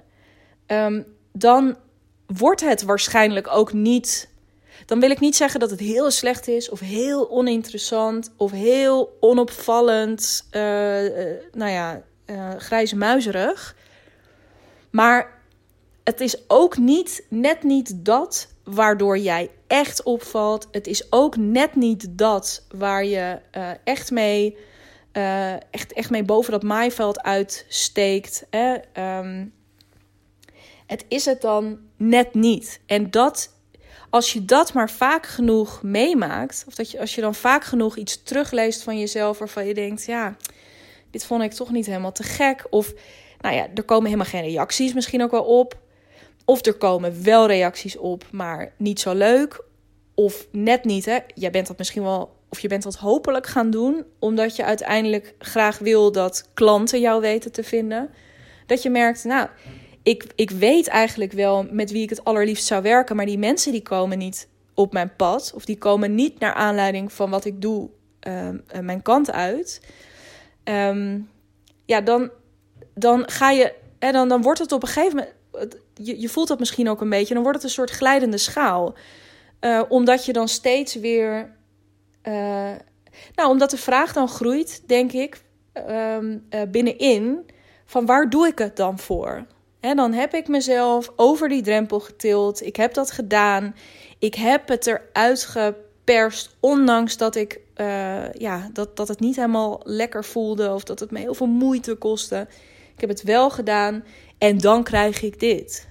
um, 0.67 1.05
dan 1.31 1.77
wordt 2.25 2.61
het 2.61 2.81
waarschijnlijk 2.81 3.47
ook 3.47 3.73
niet. 3.73 4.29
Dan 4.85 4.99
wil 4.99 5.09
ik 5.09 5.19
niet 5.19 5.35
zeggen 5.35 5.59
dat 5.59 5.69
het 5.69 5.79
heel 5.79 6.11
slecht 6.11 6.47
is, 6.47 6.69
of 6.69 6.79
heel 6.79 7.31
oninteressant, 7.31 8.33
of 8.37 8.51
heel 8.51 9.17
onopvallend, 9.19 10.47
uh, 10.51 11.03
uh, 11.03 11.11
nou 11.51 11.71
ja, 11.71 12.01
uh, 12.25 12.49
grijze 12.57 12.95
muizerig. 12.95 13.75
Maar 14.89 15.41
het 16.03 16.21
is 16.21 16.37
ook 16.47 16.77
niet, 16.77 17.25
net 17.29 17.63
niet 17.63 18.05
dat 18.05 18.55
waardoor 18.69 19.17
jij 19.17 19.49
echt 19.67 20.03
opvalt. 20.03 20.67
Het 20.71 20.87
is 20.87 21.11
ook 21.11 21.37
net 21.37 21.75
niet 21.75 22.07
dat 22.09 22.65
waar 22.75 23.05
je 23.05 23.39
uh, 23.57 23.69
echt 23.83 24.11
mee 24.11 24.57
uh, 25.17 25.53
echt, 25.53 25.93
echt 25.93 26.09
mee 26.09 26.23
boven 26.23 26.51
dat 26.51 26.63
maaiveld 26.63 27.21
uitsteekt. 27.21 28.45
Hè? 28.49 28.75
Ehm, 28.93 29.45
het 30.85 31.05
is 31.07 31.25
het 31.25 31.41
dan 31.41 31.79
net 31.95 32.33
niet. 32.33 32.79
En 32.85 33.11
dat, 33.11 33.53
als 34.09 34.33
je 34.33 34.45
dat 34.45 34.73
maar 34.73 34.89
vaak 34.89 35.25
genoeg 35.25 35.83
meemaakt, 35.83 36.63
of 36.67 36.75
dat 36.75 36.91
je, 36.91 36.99
als 36.99 37.15
je 37.15 37.21
dan 37.21 37.35
vaak 37.35 37.63
genoeg 37.63 37.97
iets 37.97 38.23
terugleest 38.23 38.83
van 38.83 38.99
jezelf 38.99 39.37
waarvan 39.39 39.65
je 39.65 39.73
denkt, 39.73 40.05
ja, 40.05 40.35
dit 41.11 41.25
vond 41.25 41.43
ik 41.43 41.51
toch 41.51 41.71
niet 41.71 41.85
helemaal 41.85 42.11
te 42.11 42.23
gek. 42.23 42.67
Of 42.69 42.93
nou 43.39 43.55
ja, 43.55 43.67
er 43.75 43.83
komen 43.83 44.05
helemaal 44.05 44.31
geen 44.31 44.49
reacties 44.49 44.93
misschien 44.93 45.23
ook 45.23 45.31
wel 45.31 45.43
op. 45.43 45.77
Of 46.49 46.65
er 46.65 46.73
komen 46.73 47.23
wel 47.23 47.47
reacties 47.47 47.97
op, 47.97 48.23
maar 48.31 48.73
niet 48.77 48.99
zo 48.99 49.13
leuk. 49.13 49.63
Of 50.13 50.47
net 50.51 50.83
niet, 50.83 51.05
hè. 51.05 51.17
Jij 51.33 51.51
bent 51.51 51.67
dat 51.67 51.77
misschien 51.77 52.03
wel, 52.03 52.35
of 52.49 52.59
je 52.59 52.67
bent 52.67 52.83
dat 52.83 52.95
hopelijk 52.95 53.47
gaan 53.47 53.69
doen, 53.69 54.05
omdat 54.19 54.55
je 54.55 54.63
uiteindelijk 54.63 55.35
graag 55.39 55.77
wil 55.77 56.11
dat 56.11 56.49
klanten 56.53 56.99
jou 56.99 57.21
weten 57.21 57.51
te 57.51 57.63
vinden. 57.63 58.09
Dat 58.65 58.83
je 58.83 58.89
merkt, 58.89 59.23
nou, 59.23 59.47
ik, 60.03 60.25
ik 60.35 60.51
weet 60.51 60.87
eigenlijk 60.87 61.31
wel 61.31 61.67
met 61.71 61.91
wie 61.91 62.03
ik 62.03 62.09
het 62.09 62.23
allerliefst 62.23 62.65
zou 62.65 62.81
werken, 62.81 63.15
maar 63.15 63.25
die 63.25 63.37
mensen 63.37 63.71
die 63.71 63.81
komen 63.81 64.17
niet 64.17 64.47
op 64.73 64.93
mijn 64.93 65.15
pad. 65.15 65.51
Of 65.55 65.65
die 65.65 65.77
komen 65.77 66.15
niet 66.15 66.39
naar 66.39 66.53
aanleiding 66.53 67.13
van 67.13 67.29
wat 67.29 67.45
ik 67.45 67.61
doe 67.61 67.89
ehm, 68.19 68.57
eh, 68.67 68.79
mijn 68.79 69.01
kant 69.01 69.31
uit. 69.31 69.81
Ehm, 70.63 71.19
ja, 71.85 72.01
dan, 72.01 72.31
dan 72.93 73.29
ga 73.29 73.51
je. 73.51 73.73
En 73.99 74.13
dan, 74.13 74.29
dan 74.29 74.41
wordt 74.41 74.59
het 74.59 74.71
op 74.71 74.81
een 74.81 74.87
gegeven 74.87 75.15
moment. 75.15 75.35
Je, 76.01 76.21
je 76.21 76.29
voelt 76.29 76.47
dat 76.47 76.59
misschien 76.59 76.89
ook 76.89 77.01
een 77.01 77.09
beetje. 77.09 77.33
Dan 77.33 77.43
wordt 77.43 77.57
het 77.57 77.67
een 77.67 77.73
soort 77.73 77.91
glijdende 77.91 78.37
schaal. 78.37 78.95
Uh, 79.61 79.81
omdat 79.89 80.25
je 80.25 80.33
dan 80.33 80.47
steeds 80.47 80.95
weer. 80.95 81.55
Uh, 82.23 82.33
nou, 83.35 83.49
omdat 83.49 83.69
de 83.69 83.77
vraag 83.77 84.13
dan 84.13 84.27
groeit, 84.27 84.83
denk 84.87 85.11
ik, 85.11 85.43
um, 85.89 86.45
uh, 86.49 86.61
binnenin. 86.67 87.49
Van 87.85 88.05
waar 88.05 88.29
doe 88.29 88.47
ik 88.47 88.57
het 88.59 88.75
dan 88.75 88.99
voor? 88.99 89.45
En 89.79 89.95
dan 89.95 90.13
heb 90.13 90.33
ik 90.33 90.47
mezelf 90.47 91.11
over 91.15 91.49
die 91.49 91.61
drempel 91.61 91.99
getild. 91.99 92.65
Ik 92.65 92.75
heb 92.75 92.93
dat 92.93 93.11
gedaan. 93.11 93.75
Ik 94.19 94.35
heb 94.35 94.67
het 94.67 94.87
eruit 94.87 95.43
geperst. 95.43 96.55
Ondanks 96.59 97.17
dat, 97.17 97.35
ik, 97.35 97.59
ja, 98.33 98.69
dat, 98.73 98.97
dat 98.97 99.07
het 99.07 99.19
niet 99.19 99.35
helemaal 99.35 99.81
lekker 99.83 100.25
voelde. 100.25 100.73
Of 100.73 100.83
dat 100.83 100.99
het 100.99 101.11
me 101.11 101.19
heel 101.19 101.33
veel 101.33 101.47
moeite 101.47 101.95
kostte. 101.95 102.47
Ik 102.93 102.99
heb 103.01 103.09
het 103.09 103.23
wel 103.23 103.49
gedaan. 103.49 104.03
En 104.37 104.57
dan 104.57 104.83
krijg 104.83 105.21
ik 105.21 105.39
dit. 105.39 105.86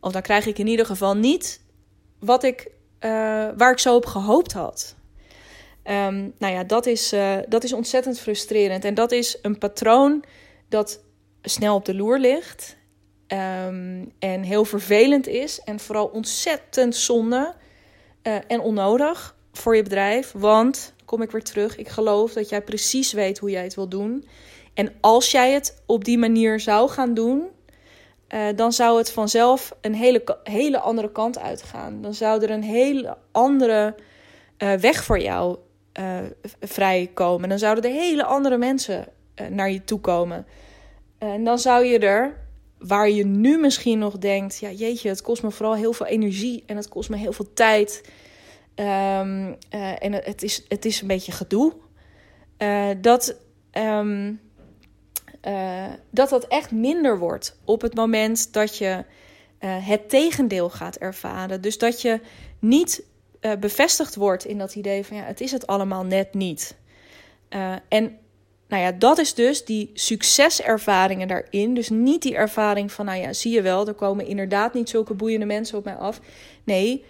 Of 0.00 0.12
dan 0.12 0.22
krijg 0.22 0.46
ik 0.46 0.58
in 0.58 0.66
ieder 0.66 0.86
geval 0.86 1.16
niet 1.16 1.60
wat 2.18 2.42
ik, 2.42 2.70
uh, 3.00 3.10
waar 3.56 3.70
ik 3.70 3.78
zo 3.78 3.94
op 3.94 4.06
gehoopt 4.06 4.52
had. 4.52 4.94
Um, 5.84 6.34
nou 6.38 6.52
ja, 6.52 6.64
dat 6.64 6.86
is, 6.86 7.12
uh, 7.12 7.36
dat 7.48 7.64
is 7.64 7.72
ontzettend 7.72 8.20
frustrerend. 8.20 8.84
En 8.84 8.94
dat 8.94 9.12
is 9.12 9.38
een 9.42 9.58
patroon 9.58 10.24
dat 10.68 11.00
snel 11.42 11.74
op 11.74 11.84
de 11.84 11.94
loer 11.94 12.18
ligt. 12.18 12.76
Um, 13.28 14.12
en 14.18 14.42
heel 14.42 14.64
vervelend 14.64 15.26
is. 15.26 15.60
En 15.60 15.80
vooral 15.80 16.06
ontzettend 16.06 16.96
zonde 16.96 17.54
uh, 18.22 18.36
en 18.46 18.60
onnodig 18.60 19.36
voor 19.52 19.76
je 19.76 19.82
bedrijf. 19.82 20.32
Want, 20.36 20.94
kom 21.04 21.22
ik 21.22 21.30
weer 21.30 21.42
terug, 21.42 21.76
ik 21.76 21.88
geloof 21.88 22.32
dat 22.32 22.48
jij 22.48 22.62
precies 22.62 23.12
weet 23.12 23.38
hoe 23.38 23.50
jij 23.50 23.62
het 23.62 23.74
wil 23.74 23.88
doen. 23.88 24.28
En 24.74 24.92
als 25.00 25.30
jij 25.30 25.52
het 25.52 25.82
op 25.86 26.04
die 26.04 26.18
manier 26.18 26.60
zou 26.60 26.88
gaan 26.88 27.14
doen, 27.14 27.48
uh, 28.28 28.46
dan 28.56 28.72
zou 28.72 28.98
het 28.98 29.12
vanzelf 29.12 29.76
een 29.80 29.94
hele, 29.94 30.38
hele 30.42 30.80
andere 30.80 31.12
kant 31.12 31.38
uitgaan. 31.38 32.02
Dan 32.02 32.14
zou 32.14 32.42
er 32.42 32.50
een 32.50 32.62
hele 32.62 33.16
andere 33.32 33.94
uh, 34.58 34.72
weg 34.72 35.04
voor 35.04 35.20
jou 35.20 35.58
vrijkomen. 36.60 37.48
Dan 37.48 37.58
zouden 37.58 37.84
er 37.84 37.90
hele 37.90 38.24
andere 38.24 38.56
mensen 38.56 39.08
naar 39.50 39.70
je 39.70 39.84
toe 39.84 40.00
komen. 40.00 40.46
En 41.18 41.44
dan 41.44 41.58
zou 41.58 41.84
je 41.84 41.98
er 41.98 42.46
waar 42.78 43.10
je 43.10 43.24
nu 43.24 43.58
misschien 43.58 43.98
nog 43.98 44.18
denkt: 44.18 44.58
ja, 44.58 44.70
jeetje, 44.70 45.08
het 45.08 45.22
kost 45.22 45.42
me 45.42 45.50
vooral 45.50 45.74
heel 45.74 45.92
veel 45.92 46.06
energie 46.06 46.62
en 46.66 46.76
het 46.76 46.88
kost 46.88 47.10
me 47.10 47.16
heel 47.16 47.32
veel 47.32 47.52
tijd. 47.52 48.10
Uh, 48.76 49.20
en 50.04 50.12
het 50.12 50.42
is, 50.42 50.64
het 50.68 50.84
is 50.84 51.00
een 51.00 51.06
beetje 51.06 51.32
gedoe. 51.32 51.72
Uh, 52.58 52.88
dat, 53.00 53.36
um, 53.72 54.40
uh, 55.46 55.84
dat 56.10 56.28
dat 56.28 56.46
echt 56.46 56.70
minder 56.70 57.18
wordt 57.18 57.58
op 57.64 57.80
het 57.80 57.94
moment 57.94 58.52
dat 58.52 58.78
je 58.78 59.04
het 59.58 60.08
tegendeel 60.08 60.70
gaat 60.70 60.96
ervaren. 60.96 61.60
Dus 61.60 61.78
dat 61.78 62.02
je 62.02 62.20
niet 62.58 63.04
bevestigd 63.60 64.14
wordt 64.14 64.44
in 64.44 64.58
dat 64.58 64.74
idee 64.74 65.04
van 65.04 65.16
ja, 65.16 65.22
het 65.22 65.40
is 65.40 65.52
het 65.52 65.66
allemaal 65.66 66.04
net 66.04 66.34
niet. 66.34 66.76
en 67.88 68.18
nou 68.68 68.82
ja, 68.82 68.92
dat 68.92 69.18
is 69.18 69.34
dus 69.34 69.64
die 69.64 69.90
succeservaringen 69.94 71.28
daarin. 71.28 71.74
Dus 71.74 71.88
niet 71.88 72.22
die 72.22 72.34
ervaring 72.34 72.92
van, 72.92 73.04
nou 73.04 73.20
ja, 73.20 73.32
zie 73.32 73.52
je 73.52 73.62
wel, 73.62 73.86
er 73.86 73.94
komen 73.94 74.26
inderdaad 74.26 74.74
niet 74.74 74.90
zulke 74.90 75.14
boeiende 75.14 75.46
mensen 75.46 75.78
op 75.78 75.84
mij 75.84 75.96
af. 75.96 76.20
Nee, 76.64 77.04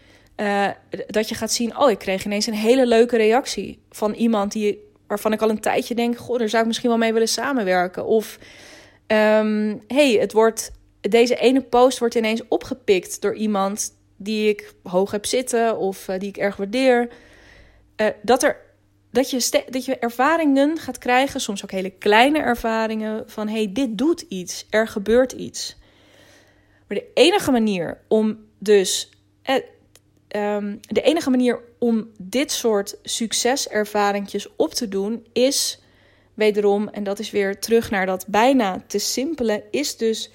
dat 1.07 1.28
je 1.28 1.35
gaat 1.35 1.52
zien, 1.52 1.78
oh, 1.78 1.90
ik 1.90 1.99
kreeg 1.99 2.25
ineens 2.25 2.47
een 2.47 2.55
hele 2.55 2.87
leuke 2.87 3.16
reactie 3.16 3.78
van 3.90 4.12
iemand 4.12 4.52
die, 4.52 4.86
waarvan 5.06 5.32
ik 5.32 5.42
al 5.42 5.50
een 5.50 5.60
tijdje 5.60 5.94
denk, 5.94 6.16
goh, 6.16 6.38
daar 6.38 6.48
zou 6.48 6.60
ik 6.60 6.68
misschien 6.68 6.88
wel 6.88 6.98
mee 6.98 7.12
willen 7.12 7.28
samenwerken. 7.28 8.06
Of, 8.06 8.38
um, 9.06 9.80
hey, 9.86 10.12
het 10.12 10.32
wordt, 10.32 10.72
deze 11.00 11.36
ene 11.36 11.60
post 11.60 11.98
wordt 11.98 12.14
ineens 12.14 12.48
opgepikt 12.48 13.20
door 13.20 13.34
iemand 13.34 13.94
die 14.16 14.48
ik 14.48 14.75
hoog 14.82 15.10
heb 15.10 15.26
zitten 15.26 15.78
of 15.78 16.08
uh, 16.08 16.18
die 16.18 16.28
ik 16.28 16.36
erg 16.36 16.56
waardeer. 16.56 17.08
Uh, 17.96 18.06
dat 18.22 18.42
er 18.42 18.64
dat 19.16 19.30
je, 19.30 19.62
dat 19.70 19.84
je 19.84 19.98
ervaringen 19.98 20.78
gaat 20.78 20.98
krijgen, 20.98 21.40
soms 21.40 21.62
ook 21.62 21.70
hele 21.70 21.90
kleine 21.90 22.38
ervaringen, 22.38 23.25
van 23.26 23.48
hey, 23.48 23.72
dit 23.72 23.98
doet 23.98 24.20
iets, 24.20 24.66
er 24.70 24.88
gebeurt 24.88 25.32
iets. 25.32 25.76
Maar 26.88 26.98
de 26.98 27.10
enige 27.14 27.50
manier 27.50 28.00
om 28.08 28.38
dus, 28.58 29.10
eh, 29.42 29.54
um, 30.28 30.80
de 30.80 31.02
enige 31.02 31.30
manier 31.30 31.61
om 31.78 32.11
dit 32.18 32.52
soort 32.52 32.97
succeservaringjes 33.02 34.49
op 34.56 34.75
te 34.75 34.88
doen, 34.88 35.26
is 35.33 35.80
wederom, 36.35 36.88
en 36.88 37.04
dat 37.04 37.18
is 37.18 37.30
weer 37.30 37.59
terug 37.59 37.90
naar 37.90 38.06
dat 38.06 38.25
bijna 38.28 38.83
te 38.87 38.99
simpele, 38.99 39.64
is 39.71 39.97
dus 39.97 40.30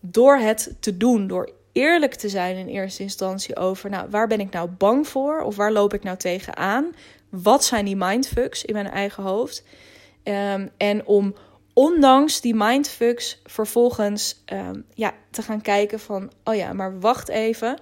door 0.00 0.36
het 0.36 0.74
te 0.80 0.96
doen, 0.96 1.26
door 1.26 1.52
eerlijk 1.72 2.14
te 2.14 2.28
zijn 2.28 2.56
in 2.56 2.66
eerste 2.66 3.02
instantie 3.02 3.56
over, 3.56 3.90
nou, 3.90 4.08
waar 4.10 4.26
ben 4.26 4.40
ik 4.40 4.50
nou 4.50 4.68
bang 4.68 5.08
voor 5.08 5.40
of 5.40 5.56
waar 5.56 5.72
loop 5.72 5.94
ik 5.94 6.02
nou 6.02 6.16
tegenaan? 6.16 6.94
Wat 7.28 7.64
zijn 7.64 7.84
die 7.84 7.96
mindfucks 7.96 8.64
in 8.64 8.74
mijn 8.74 8.90
eigen 8.90 9.22
hoofd? 9.22 9.64
Um, 10.24 10.70
en 10.76 11.06
om 11.06 11.34
ondanks 11.72 12.40
die 12.40 12.54
mindfucks 12.54 13.40
vervolgens 13.44 14.42
um, 14.52 14.84
ja, 14.94 15.14
te 15.30 15.42
gaan 15.42 15.60
kijken 15.60 16.00
van, 16.00 16.30
oh 16.44 16.54
ja, 16.54 16.72
maar 16.72 17.00
wacht 17.00 17.28
even. 17.28 17.78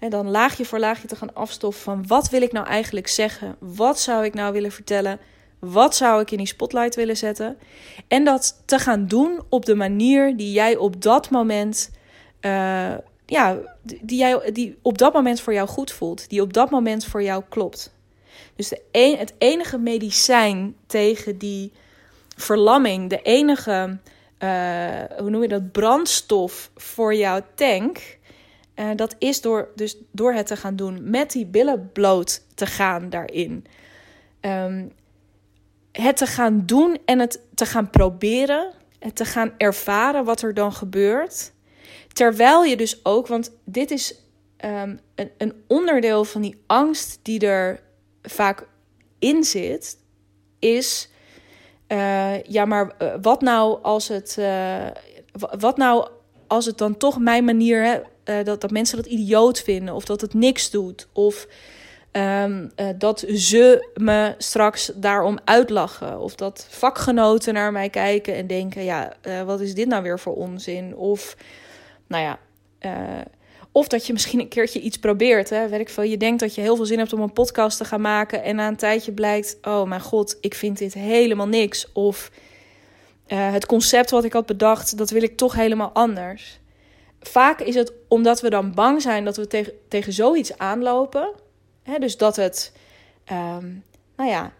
En 0.00 0.10
dan 0.10 0.30
laagje 0.30 0.64
voor 0.64 0.78
laagje 0.78 1.08
te 1.08 1.16
gaan 1.16 1.34
afstoffen 1.34 1.82
van 1.82 2.06
wat 2.06 2.30
wil 2.30 2.42
ik 2.42 2.52
nou 2.52 2.66
eigenlijk 2.66 3.08
zeggen? 3.08 3.56
Wat 3.58 4.00
zou 4.00 4.24
ik 4.24 4.34
nou 4.34 4.52
willen 4.52 4.72
vertellen? 4.72 5.20
Wat 5.58 5.96
zou 5.96 6.20
ik 6.20 6.30
in 6.30 6.38
die 6.38 6.46
spotlight 6.46 6.94
willen 6.94 7.16
zetten? 7.16 7.58
En 8.08 8.24
dat 8.24 8.62
te 8.64 8.78
gaan 8.78 9.06
doen 9.06 9.40
op 9.48 9.64
de 9.64 9.74
manier 9.74 10.36
die 10.36 10.52
jij 10.52 10.76
op 10.76 11.02
dat 11.02 11.30
moment, 11.30 11.90
uh, 12.40 12.94
ja, 13.26 13.58
die 13.82 14.18
jij 14.18 14.50
die 14.52 14.78
op 14.82 14.98
dat 14.98 15.12
moment 15.12 15.40
voor 15.40 15.52
jou 15.52 15.68
goed 15.68 15.92
voelt, 15.92 16.28
die 16.28 16.42
op 16.42 16.52
dat 16.52 16.70
moment 16.70 17.04
voor 17.04 17.22
jou 17.22 17.42
klopt. 17.48 17.92
Dus 18.56 18.68
de 18.68 18.80
het 19.18 19.34
enige 19.38 19.78
medicijn 19.78 20.74
tegen 20.86 21.38
die 21.38 21.72
verlamming, 22.36 23.10
de 23.10 23.22
enige, 23.22 23.98
uh, 24.38 25.18
hoe 25.18 25.30
noem 25.30 25.42
je 25.42 25.48
dat, 25.48 25.72
brandstof 25.72 26.70
voor 26.76 27.14
jouw 27.14 27.40
tank, 27.54 28.18
uh, 28.80 28.90
dat 28.96 29.14
is 29.18 29.40
door, 29.40 29.68
dus 29.74 29.96
door 30.12 30.32
het 30.32 30.46
te 30.46 30.56
gaan 30.56 30.76
doen, 30.76 31.10
met 31.10 31.30
die 31.30 31.46
billen 31.46 31.90
bloot 31.92 32.44
te 32.54 32.66
gaan 32.66 33.10
daarin. 33.10 33.66
Um, 34.40 34.92
het 35.92 36.16
te 36.16 36.26
gaan 36.26 36.62
doen 36.66 36.98
en 37.04 37.18
het 37.18 37.40
te 37.54 37.66
gaan 37.66 37.90
proberen, 37.90 38.72
het 38.98 39.16
te 39.16 39.24
gaan 39.24 39.52
ervaren 39.56 40.24
wat 40.24 40.42
er 40.42 40.54
dan 40.54 40.72
gebeurt. 40.72 41.52
Terwijl 42.12 42.64
je 42.64 42.76
dus 42.76 43.04
ook, 43.04 43.26
want 43.26 43.52
dit 43.64 43.90
is 43.90 44.14
um, 44.64 45.00
een, 45.14 45.30
een 45.38 45.52
onderdeel 45.66 46.24
van 46.24 46.42
die 46.42 46.62
angst 46.66 47.18
die 47.22 47.46
er 47.46 47.80
vaak 48.22 48.66
in 49.18 49.44
zit, 49.44 49.98
is. 50.58 51.10
Uh, 51.88 52.42
ja, 52.42 52.64
maar 52.64 52.92
uh, 53.02 53.14
wat 53.22 53.40
nou 53.40 53.82
als 53.82 54.08
het. 54.08 54.38
Wat 55.58 55.76
nou 55.76 56.08
als 56.46 56.66
het 56.66 56.78
dan 56.78 56.96
toch 56.96 57.18
mijn 57.18 57.44
manier. 57.44 57.84
Hè, 57.84 58.00
dat, 58.44 58.60
dat 58.60 58.70
mensen 58.70 58.96
dat 58.96 59.06
idioot 59.06 59.60
vinden. 59.60 59.94
Of 59.94 60.04
dat 60.04 60.20
het 60.20 60.34
niks 60.34 60.70
doet. 60.70 61.08
Of 61.12 61.46
um, 62.12 62.70
dat 62.98 63.24
ze 63.34 63.90
me 63.94 64.34
straks 64.38 64.92
daarom 64.94 65.38
uitlachen. 65.44 66.20
Of 66.20 66.34
dat 66.34 66.66
vakgenoten 66.68 67.54
naar 67.54 67.72
mij 67.72 67.88
kijken 67.88 68.34
en 68.34 68.46
denken: 68.46 68.84
ja, 68.84 69.12
wat 69.44 69.60
is 69.60 69.74
dit 69.74 69.88
nou 69.88 70.02
weer 70.02 70.18
voor 70.18 70.34
onzin? 70.34 70.96
Of 70.96 71.36
nou 72.06 72.22
ja. 72.22 72.38
Of 73.72 73.88
dat 73.88 74.06
je 74.06 74.12
misschien 74.12 74.40
een 74.40 74.48
keertje 74.48 74.80
iets 74.80 74.96
probeert. 74.96 75.50
Hè? 75.50 75.68
Weet 75.68 75.80
ik 75.80 75.88
veel. 75.88 76.02
Je 76.02 76.16
denkt 76.16 76.40
dat 76.40 76.54
je 76.54 76.60
heel 76.60 76.76
veel 76.76 76.86
zin 76.86 76.98
hebt 76.98 77.12
om 77.12 77.20
een 77.20 77.32
podcast 77.32 77.78
te 77.78 77.84
gaan 77.84 78.00
maken. 78.00 78.42
En 78.42 78.56
na 78.56 78.68
een 78.68 78.76
tijdje 78.76 79.12
blijkt: 79.12 79.58
oh 79.62 79.88
mijn 79.88 80.00
god, 80.00 80.36
ik 80.40 80.54
vind 80.54 80.78
dit 80.78 80.94
helemaal 80.94 81.48
niks. 81.48 81.92
Of 81.92 82.30
het 83.26 83.66
concept 83.66 84.10
wat 84.10 84.24
ik 84.24 84.32
had 84.32 84.46
bedacht, 84.46 84.98
dat 84.98 85.10
wil 85.10 85.22
ik 85.22 85.36
toch 85.36 85.54
helemaal 85.54 85.90
anders. 85.92 86.60
Vaak 87.20 87.60
is 87.60 87.74
het 87.74 87.92
omdat 88.08 88.40
we 88.40 88.50
dan 88.50 88.74
bang 88.74 89.02
zijn 89.02 89.24
dat 89.24 89.36
we 89.36 89.46
tegen, 89.46 89.72
tegen 89.88 90.12
zoiets 90.12 90.58
aanlopen. 90.58 91.30
Hè? 91.82 91.98
Dus 91.98 92.16
dat 92.16 92.36
het, 92.36 92.72
um, 93.32 93.84
nou 94.16 94.30
ja, 94.30 94.52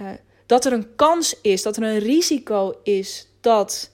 uh, 0.00 0.10
dat 0.46 0.64
er 0.64 0.72
een 0.72 0.94
kans 0.96 1.40
is, 1.40 1.62
dat 1.62 1.76
er 1.76 1.82
een 1.82 1.98
risico 1.98 2.74
is 2.82 3.28
dat 3.40 3.90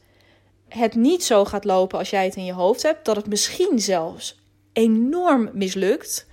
het 0.68 0.94
niet 0.94 1.24
zo 1.24 1.44
gaat 1.44 1.64
lopen 1.64 1.98
als 1.98 2.10
jij 2.10 2.24
het 2.24 2.36
in 2.36 2.44
je 2.44 2.52
hoofd 2.52 2.82
hebt. 2.82 3.04
Dat 3.04 3.16
het 3.16 3.26
misschien 3.26 3.80
zelfs 3.80 4.40
enorm 4.72 5.50
mislukt. 5.52 6.26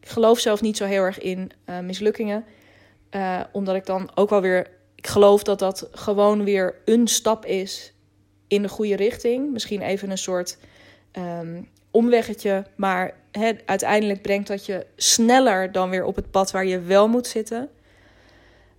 Ik 0.00 0.08
geloof 0.08 0.38
zelf 0.38 0.60
niet 0.60 0.76
zo 0.76 0.84
heel 0.84 1.02
erg 1.02 1.18
in 1.18 1.50
uh, 1.66 1.78
mislukkingen. 1.78 2.44
Uh, 3.10 3.40
omdat 3.52 3.74
ik 3.74 3.86
dan 3.86 4.10
ook 4.14 4.30
wel 4.30 4.40
weer. 4.40 4.70
Ik 4.94 5.06
geloof 5.06 5.42
dat 5.42 5.58
dat 5.58 5.88
gewoon 5.92 6.44
weer 6.44 6.74
een 6.84 7.08
stap 7.08 7.46
is 7.46 7.92
in 8.48 8.62
de 8.62 8.68
goede 8.68 8.96
richting. 8.96 9.52
Misschien 9.52 9.82
even 9.82 10.10
een 10.10 10.18
soort 10.18 10.58
um, 11.18 11.68
omweggetje. 11.90 12.64
Maar 12.74 13.14
uiteindelijk 13.64 14.22
brengt 14.22 14.48
dat 14.48 14.66
je 14.66 14.86
sneller 14.96 15.72
dan 15.72 15.90
weer 15.90 16.04
op 16.04 16.16
het 16.16 16.30
pad 16.30 16.50
waar 16.50 16.66
je 16.66 16.80
wel 16.80 17.08
moet 17.08 17.26
zitten. 17.26 17.68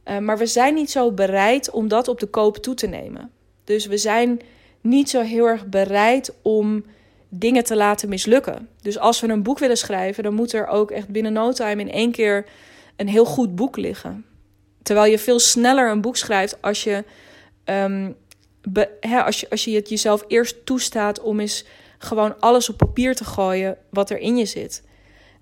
Uh, 0.06 0.18
maar 0.18 0.38
we 0.38 0.46
zijn 0.46 0.74
niet 0.74 0.92
zo 0.92 1.12
bereid 1.12 1.70
om 1.70 1.88
dat 1.88 2.08
op 2.08 2.20
de 2.20 2.26
koop 2.26 2.58
toe 2.58 2.74
te 2.74 2.88
nemen. 2.88 3.32
Dus 3.64 3.86
we 3.86 3.98
zijn 3.98 4.42
niet 4.82 5.10
zo 5.10 5.22
heel 5.22 5.46
erg 5.46 5.66
bereid 5.66 6.34
om 6.42 6.86
dingen 7.30 7.64
te 7.64 7.76
laten 7.76 8.10
mislukken. 8.10 8.70
Dus 8.82 9.00
als 9.00 9.20
we 9.20 9.28
een 9.28 9.44
boek 9.44 9.60
willen 9.60 9.78
schrijven, 9.78 10.24
dan 10.24 10.34
moet 10.34 10.54
er 10.54 10.68
ook 10.68 10.92
echt 10.92 11.10
binnen 11.10 11.34
no 11.34 11.52
time 11.52 11.82
in 11.82 11.92
één 11.92 12.12
keer 12.12 12.46
een 12.96 13.08
heel 13.08 13.26
goed 13.26 13.56
boek 13.56 13.78
liggen. 13.78 14.26
Terwijl 14.84 15.12
je 15.12 15.20
veel 15.20 15.40
sneller 15.40 15.90
een 15.90 16.02
boek 16.02 16.18
schrijft 16.18 16.62
als 16.62 16.84
je, 16.84 17.04
hè, 19.00 19.24
als 19.24 19.40
je, 19.40 19.50
als 19.50 19.64
je 19.64 19.76
het 19.76 19.90
jezelf 19.90 20.24
eerst 20.28 20.66
toestaat 20.66 21.22
om 21.22 21.40
eens 21.40 21.66
gewoon 22.06 22.40
alles 22.40 22.70
op 22.70 22.78
papier 22.78 23.16
te 23.16 23.24
gooien 23.24 23.78
wat 23.90 24.10
er 24.10 24.18
in 24.18 24.38
je 24.38 24.46
zit. 24.46 24.84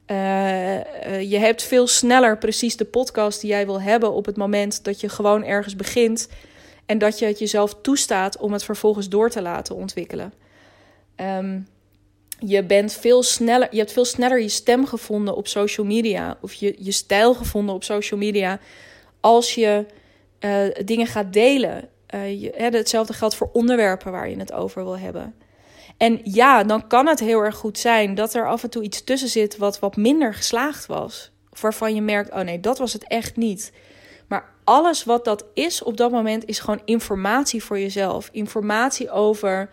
Uh, 0.07 0.75
uh, 0.75 1.31
je 1.31 1.37
hebt 1.37 1.63
veel 1.63 1.87
sneller 1.87 2.37
precies 2.37 2.77
de 2.77 2.85
podcast 2.85 3.41
die 3.41 3.49
jij 3.49 3.65
wil 3.65 3.81
hebben 3.81 4.13
op 4.13 4.25
het 4.25 4.37
moment 4.37 4.83
dat 4.83 5.01
je 5.01 5.09
gewoon 5.09 5.43
ergens 5.43 5.75
begint 5.75 6.29
en 6.85 6.97
dat 6.97 7.19
je 7.19 7.25
het 7.25 7.39
jezelf 7.39 7.75
toestaat 7.81 8.37
om 8.37 8.53
het 8.53 8.63
vervolgens 8.63 9.09
door 9.09 9.29
te 9.29 9.41
laten 9.41 9.75
ontwikkelen. 9.75 10.33
Um, 11.15 11.67
je, 12.39 12.63
bent 12.63 12.93
veel 12.93 13.23
sneller, 13.23 13.67
je 13.71 13.77
hebt 13.77 13.91
veel 13.91 14.05
sneller 14.05 14.41
je 14.41 14.49
stem 14.49 14.85
gevonden 14.85 15.35
op 15.35 15.47
social 15.47 15.85
media. 15.85 16.37
Of 16.41 16.53
je, 16.53 16.75
je 16.77 16.91
stijl 16.91 17.33
gevonden 17.33 17.75
op 17.75 17.83
social 17.83 18.19
media. 18.19 18.59
Als 19.19 19.55
je 19.55 19.85
uh, 20.39 20.85
dingen 20.85 21.07
gaat 21.07 21.33
delen. 21.33 21.87
Je, 22.13 22.53
hetzelfde 22.55 23.13
geldt 23.13 23.35
voor 23.35 23.49
onderwerpen 23.53 24.11
waar 24.11 24.29
je 24.29 24.37
het 24.37 24.53
over 24.53 24.83
wil 24.83 24.97
hebben. 24.97 25.35
En 25.97 26.19
ja, 26.23 26.63
dan 26.63 26.87
kan 26.87 27.07
het 27.07 27.19
heel 27.19 27.39
erg 27.39 27.55
goed 27.55 27.77
zijn 27.77 28.15
dat 28.15 28.33
er 28.33 28.47
af 28.47 28.63
en 28.63 28.69
toe 28.69 28.83
iets 28.83 29.03
tussen 29.03 29.29
zit 29.29 29.57
wat 29.57 29.79
wat 29.79 29.95
minder 29.95 30.33
geslaagd 30.33 30.85
was. 30.85 31.31
Waarvan 31.61 31.95
je 31.95 32.01
merkt, 32.01 32.31
oh 32.31 32.39
nee, 32.39 32.59
dat 32.59 32.77
was 32.77 32.93
het 32.93 33.07
echt 33.07 33.35
niet. 33.35 33.71
Maar 34.27 34.53
alles 34.63 35.03
wat 35.03 35.25
dat 35.25 35.45
is 35.53 35.83
op 35.83 35.97
dat 35.97 36.11
moment 36.11 36.45
is 36.45 36.59
gewoon 36.59 36.81
informatie 36.85 37.63
voor 37.63 37.79
jezelf. 37.79 38.29
Informatie 38.31 39.11
over 39.11 39.69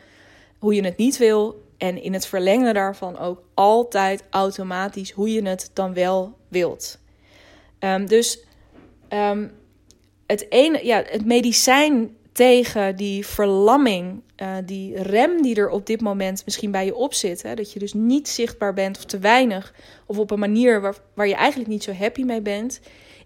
hoe 0.58 0.74
je 0.74 0.84
het 0.84 0.96
niet 0.96 1.16
wil. 1.18 1.68
En 1.78 2.02
in 2.02 2.12
het 2.12 2.26
verlengen 2.26 2.74
daarvan 2.74 3.18
ook 3.18 3.42
altijd 3.54 4.24
automatisch 4.30 5.10
hoe 5.10 5.32
je 5.32 5.42
het 5.42 5.70
dan 5.72 5.94
wel 5.94 6.36
wilt. 6.48 6.98
Um, 7.78 8.06
dus 8.06 8.44
um, 9.08 9.52
het, 10.26 10.46
ene, 10.50 10.84
ja, 10.84 11.02
het 11.06 11.24
medicijn 11.24 12.16
tegen 12.32 12.96
die 12.96 13.26
verlamming, 13.26 14.22
uh, 14.42 14.56
die 14.64 15.02
rem 15.02 15.42
die 15.42 15.56
er 15.56 15.68
op 15.68 15.86
dit 15.86 16.00
moment 16.00 16.44
misschien 16.44 16.70
bij 16.70 16.84
je 16.84 16.94
op 16.94 17.14
zit. 17.14 17.42
Hè, 17.42 17.54
dat 17.54 17.72
je 17.72 17.78
dus 17.78 17.92
niet 17.92 18.28
zichtbaar 18.28 18.74
bent 18.74 18.96
of 18.96 19.04
te 19.04 19.18
weinig. 19.18 19.74
Of 20.06 20.18
op 20.18 20.30
een 20.30 20.38
manier 20.38 20.80
waar, 20.80 20.96
waar 21.14 21.28
je 21.28 21.34
eigenlijk 21.34 21.70
niet 21.70 21.82
zo 21.82 21.92
happy 21.92 22.22
mee 22.22 22.40
bent. 22.40 22.80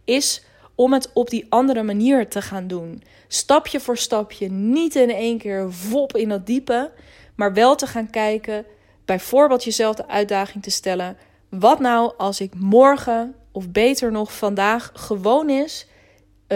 Is 0.04 0.44
om 0.74 0.92
het 0.92 1.10
op 1.12 1.30
die 1.30 1.46
andere 1.48 1.82
manier 1.82 2.28
te 2.28 2.42
gaan 2.42 2.66
doen. 2.66 3.02
Stapje 3.28 3.80
voor 3.80 3.96
stapje, 3.96 4.48
niet 4.50 4.94
in 4.94 5.10
één 5.10 5.38
keer 5.38 5.72
vop 5.72 6.16
in 6.16 6.28
dat 6.28 6.46
diepe, 6.46 6.92
maar 7.34 7.52
wel 7.52 7.74
te 7.74 7.86
gaan 7.86 8.10
kijken, 8.10 8.64
bijvoorbeeld 9.04 9.64
jezelf 9.64 9.96
de 9.96 10.08
uitdaging 10.08 10.62
te 10.62 10.70
stellen: 10.70 11.16
wat 11.48 11.80
nou 11.80 12.12
als 12.16 12.40
ik 12.40 12.54
morgen 12.54 13.34
of 13.52 13.70
beter 13.70 14.12
nog 14.12 14.36
vandaag 14.36 14.90
gewoon 14.94 15.50
is 15.50 15.86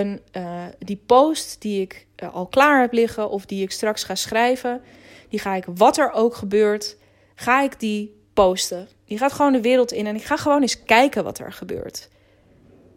uh, 0.07 0.65
die 0.79 1.03
post 1.07 1.61
die 1.61 1.81
ik 1.81 2.07
uh, 2.23 2.35
al 2.35 2.47
klaar 2.47 2.81
heb 2.81 2.93
liggen 2.93 3.31
of 3.31 3.47
die 3.47 3.63
ik 3.63 3.71
straks 3.71 4.05
ga 4.05 4.15
schrijven, 4.15 4.83
die 5.29 5.41
ga 5.41 5.55
ik 5.55 5.65
wat 5.75 5.99
er 5.99 6.13
ook 6.13 6.35
gebeurt, 6.35 6.97
ga 7.35 7.63
ik 7.63 7.81
die 7.81 8.17
posten. 8.33 8.89
Die 9.05 9.19
gaat 9.19 9.33
gewoon 9.33 9.53
de 9.53 9.61
wereld 9.61 9.93
in 9.93 10.07
en 10.07 10.15
ik 10.15 10.25
ga 10.25 10.37
gewoon 10.37 10.61
eens 10.61 10.85
kijken 10.85 11.25
wat 11.25 11.39
er 11.39 11.53
gebeurt. 11.53 12.09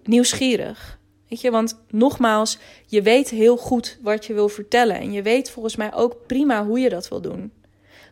Nieuwsgierig. 0.03 0.99
Weet 1.29 1.41
je, 1.41 1.51
want 1.51 1.79
nogmaals, 1.89 2.57
je 2.85 3.01
weet 3.01 3.29
heel 3.29 3.57
goed 3.57 3.97
wat 4.01 4.25
je 4.25 4.33
wil 4.33 4.49
vertellen. 4.49 4.95
En 4.95 5.11
je 5.11 5.21
weet 5.21 5.49
volgens 5.49 5.75
mij 5.75 5.93
ook 5.93 6.15
prima 6.27 6.65
hoe 6.65 6.79
je 6.79 6.89
dat 6.89 7.07
wil 7.07 7.21
doen. 7.21 7.51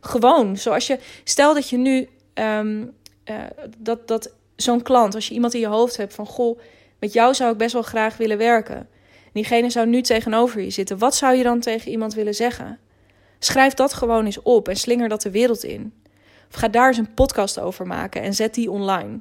Gewoon, 0.02 0.58
zoals 0.58 0.88
je. 0.88 1.00
Stel 1.24 1.54
dat 1.54 1.70
je 1.70 1.78
nu. 1.78 2.10
Um, 2.34 2.98
uh, 3.26 3.44
dat, 3.78 4.08
dat 4.08 4.34
zo'n 4.56 4.82
klant, 4.82 5.16
als 5.16 5.28
je 5.28 5.34
iemand 5.34 5.54
in 5.54 5.60
je 5.60 5.68
hoofd 5.68 5.98
hebt 5.98 6.14
van. 6.14 6.26
Goh, 6.26 6.60
met 7.00 7.14
jou 7.14 7.34
zou 7.34 7.52
ik 7.52 7.58
best 7.58 7.74
wel 7.74 7.82
graag 7.82 8.18
willen 8.18 8.38
werken. 8.38 8.76
En 8.76 9.32
diegene 9.34 9.70
zou 9.70 9.88
nu 9.88 10.02
tegenover 10.02 10.62
je 10.62 10.70
zitten. 10.70 10.98
Wat 10.98 11.16
zou 11.16 11.36
je 11.36 11.44
dan 11.44 11.60
tegen 11.60 11.92
iemand 11.92 12.14
willen 12.14 12.36
zeggen? 12.36 12.80
Schrijf 13.40 13.74
dat 13.74 13.94
gewoon 13.94 14.26
eens 14.26 14.42
op 14.42 14.68
en 14.68 14.76
slinger 14.76 15.10
dat 15.10 15.22
de 15.22 15.32
wereld 15.32 15.64
in. 15.64 15.94
Of 16.52 16.56
ga 16.56 16.68
daar 16.68 16.88
eens 16.88 16.98
een 16.98 17.14
podcast 17.14 17.60
over 17.60 17.88
maken 17.88 18.22
en 18.22 18.34
zet 18.34 18.54
die 18.54 18.72
online. 18.72 19.20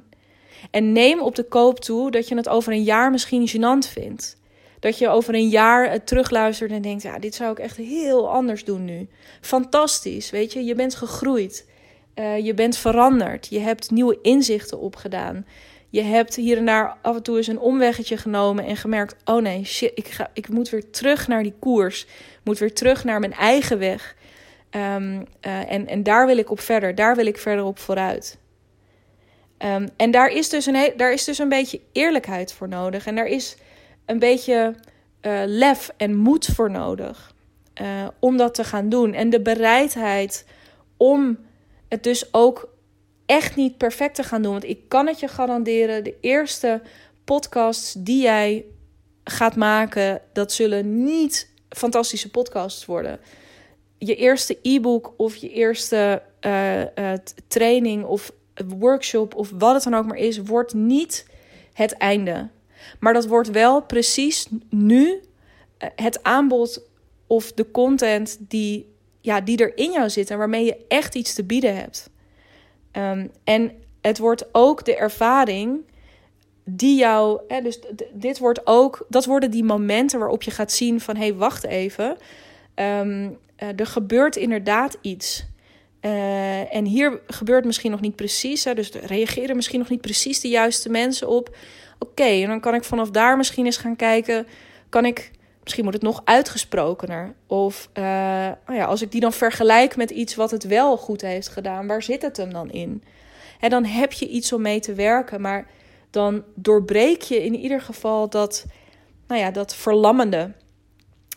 En 0.71 0.91
neem 0.91 1.19
op 1.19 1.35
de 1.35 1.43
koop 1.43 1.79
toe 1.79 2.11
dat 2.11 2.27
je 2.27 2.35
het 2.35 2.49
over 2.49 2.73
een 2.73 2.83
jaar 2.83 3.11
misschien 3.11 3.49
gênant 3.49 3.91
vindt. 3.91 4.37
Dat 4.79 4.97
je 4.97 5.09
over 5.09 5.33
een 5.33 5.49
jaar 5.49 5.91
het 5.91 6.07
terugluistert 6.07 6.71
en 6.71 6.81
denkt: 6.81 7.03
ja, 7.03 7.19
dit 7.19 7.35
zou 7.35 7.51
ik 7.51 7.59
echt 7.59 7.77
heel 7.77 8.29
anders 8.29 8.63
doen 8.63 8.85
nu. 8.85 9.07
Fantastisch, 9.41 10.29
weet 10.29 10.53
je, 10.53 10.63
je 10.63 10.75
bent 10.75 10.95
gegroeid. 10.95 11.67
Uh, 12.15 12.37
je 12.45 12.53
bent 12.53 12.77
veranderd. 12.77 13.47
Je 13.47 13.59
hebt 13.59 13.91
nieuwe 13.91 14.19
inzichten 14.21 14.79
opgedaan. 14.79 15.45
Je 15.89 16.01
hebt 16.01 16.35
hier 16.35 16.57
en 16.57 16.65
daar 16.65 16.97
af 17.01 17.15
en 17.15 17.23
toe 17.23 17.37
eens 17.37 17.47
een 17.47 17.59
omweggetje 17.59 18.17
genomen 18.17 18.65
en 18.65 18.77
gemerkt: 18.77 19.15
oh 19.25 19.41
nee, 19.41 19.65
shit, 19.65 19.91
ik, 19.95 20.07
ga, 20.07 20.29
ik 20.33 20.49
moet 20.49 20.69
weer 20.69 20.89
terug 20.89 21.27
naar 21.27 21.43
die 21.43 21.53
koers. 21.59 22.03
Ik 22.03 22.39
moet 22.43 22.59
weer 22.59 22.73
terug 22.73 23.03
naar 23.03 23.19
mijn 23.19 23.33
eigen 23.33 23.79
weg. 23.79 24.15
Um, 24.71 25.13
uh, 25.13 25.71
en, 25.71 25.87
en 25.87 26.03
daar 26.03 26.25
wil 26.25 26.37
ik 26.37 26.51
op 26.51 26.59
verder. 26.59 26.95
Daar 26.95 27.15
wil 27.15 27.25
ik 27.25 27.37
verder 27.37 27.65
op 27.65 27.79
vooruit. 27.79 28.37
Um, 29.57 29.89
en 29.95 30.11
daar 30.11 30.29
is, 30.29 30.49
dus 30.49 30.65
een 30.65 30.93
daar 30.97 31.13
is 31.13 31.23
dus 31.23 31.37
een 31.37 31.49
beetje 31.49 31.81
eerlijkheid 31.91 32.53
voor 32.53 32.67
nodig. 32.67 33.05
En 33.05 33.15
daar 33.15 33.27
is 33.27 33.57
een 34.05 34.19
beetje 34.19 34.75
uh, 35.21 35.41
lef 35.45 35.91
en 35.97 36.15
moed 36.15 36.45
voor 36.45 36.71
nodig. 36.71 37.33
Uh, 37.81 38.07
om 38.19 38.37
dat 38.37 38.53
te 38.53 38.63
gaan 38.63 38.89
doen. 38.89 39.13
En 39.13 39.29
de 39.29 39.41
bereidheid 39.41 40.45
om 40.97 41.37
het 41.87 42.03
dus 42.03 42.33
ook 42.33 42.69
echt 43.29 43.55
niet 43.55 43.77
perfect 43.77 44.15
te 44.15 44.23
gaan 44.23 44.41
doen. 44.41 44.51
Want 44.51 44.63
ik 44.63 44.79
kan 44.87 45.07
het 45.07 45.19
je 45.19 45.27
garanderen: 45.27 46.03
de 46.03 46.15
eerste 46.21 46.81
podcasts 47.23 47.93
die 47.97 48.21
jij 48.21 48.65
gaat 49.23 49.55
maken, 49.55 50.21
dat 50.33 50.51
zullen 50.51 51.03
niet 51.03 51.51
fantastische 51.69 52.29
podcasts 52.29 52.85
worden. 52.85 53.19
Je 53.97 54.15
eerste 54.15 54.57
e-book 54.61 55.13
of 55.17 55.35
je 55.35 55.49
eerste 55.49 56.21
uh, 56.41 56.79
uh, 56.79 57.13
training 57.47 58.03
of 58.03 58.31
workshop 58.67 59.35
of 59.35 59.51
wat 59.57 59.73
het 59.73 59.83
dan 59.83 59.93
ook 59.93 60.05
maar 60.05 60.17
is, 60.17 60.37
wordt 60.37 60.73
niet 60.73 61.25
het 61.73 61.91
einde. 61.93 62.49
Maar 62.99 63.13
dat 63.13 63.27
wordt 63.27 63.51
wel 63.51 63.81
precies 63.81 64.47
nu 64.69 65.21
eh, 65.77 65.89
het 65.95 66.23
aanbod 66.23 66.81
of 67.27 67.51
de 67.53 67.71
content 67.71 68.37
die, 68.39 68.93
ja, 69.21 69.41
die 69.41 69.57
er 69.57 69.77
in 69.77 69.91
jou 69.91 70.09
zit 70.09 70.29
en 70.29 70.37
waarmee 70.37 70.65
je 70.65 70.85
echt 70.87 71.15
iets 71.15 71.33
te 71.33 71.43
bieden 71.43 71.75
hebt. 71.75 72.09
Um, 72.91 73.31
en 73.43 73.71
het 74.01 74.17
wordt 74.17 74.45
ook 74.51 74.85
de 74.85 74.95
ervaring 74.95 75.81
die 76.63 76.97
jou, 76.97 77.41
dus 77.63 77.79
dit 78.13 78.39
wordt 78.39 78.67
ook, 78.67 79.05
dat 79.09 79.25
worden 79.25 79.51
die 79.51 79.63
momenten 79.63 80.19
waarop 80.19 80.43
je 80.43 80.51
gaat 80.51 80.71
zien 80.71 80.99
van, 81.01 81.15
hé, 81.15 81.21
hey, 81.21 81.33
wacht 81.33 81.63
even, 81.63 82.17
um, 82.75 83.37
er 83.55 83.85
gebeurt 83.85 84.35
inderdaad 84.35 84.97
iets. 85.01 85.45
Uh, 86.01 86.75
en 86.75 86.85
hier 86.85 87.21
gebeurt 87.27 87.65
misschien 87.65 87.91
nog 87.91 88.01
niet 88.01 88.15
precies, 88.15 88.63
hè, 88.63 88.73
dus 88.73 88.91
er 88.91 89.05
reageren 89.05 89.55
misschien 89.55 89.79
nog 89.79 89.89
niet 89.89 90.01
precies 90.01 90.39
de 90.41 90.47
juiste 90.47 90.89
mensen 90.89 91.27
op. 91.27 91.55
Oké, 91.99 92.23
en 92.23 92.47
dan 92.47 92.59
kan 92.59 92.73
ik 92.73 92.83
vanaf 92.83 93.09
daar 93.09 93.37
misschien 93.37 93.65
eens 93.65 93.77
gaan 93.77 93.95
kijken, 93.95 94.47
kan 94.89 95.05
ik, 95.05 95.31
misschien 95.69 95.91
moet 95.91 96.01
het 96.03 96.13
nog 96.13 96.21
uitgesprokener. 96.25 97.35
Of 97.47 97.89
uh, 97.93 98.03
nou 98.65 98.73
ja, 98.73 98.85
als 98.85 99.01
ik 99.01 99.11
die 99.11 99.21
dan 99.21 99.33
vergelijk 99.33 99.95
met 99.95 100.09
iets 100.09 100.35
wat 100.35 100.51
het 100.51 100.63
wel 100.63 100.97
goed 100.97 101.21
heeft 101.21 101.47
gedaan, 101.47 101.87
waar 101.87 102.03
zit 102.03 102.21
het 102.21 102.37
hem 102.37 102.53
dan 102.53 102.71
in? 102.71 103.03
En 103.59 103.69
dan 103.69 103.85
heb 103.85 104.11
je 104.11 104.27
iets 104.27 104.53
om 104.53 104.61
mee 104.61 104.79
te 104.79 104.93
werken, 104.93 105.41
maar 105.41 105.67
dan 106.09 106.43
doorbreek 106.55 107.21
je 107.21 107.43
in 107.43 107.55
ieder 107.55 107.81
geval 107.81 108.29
dat, 108.29 108.65
nou 109.27 109.41
ja, 109.41 109.51
dat 109.51 109.75
verlammende 109.75 110.51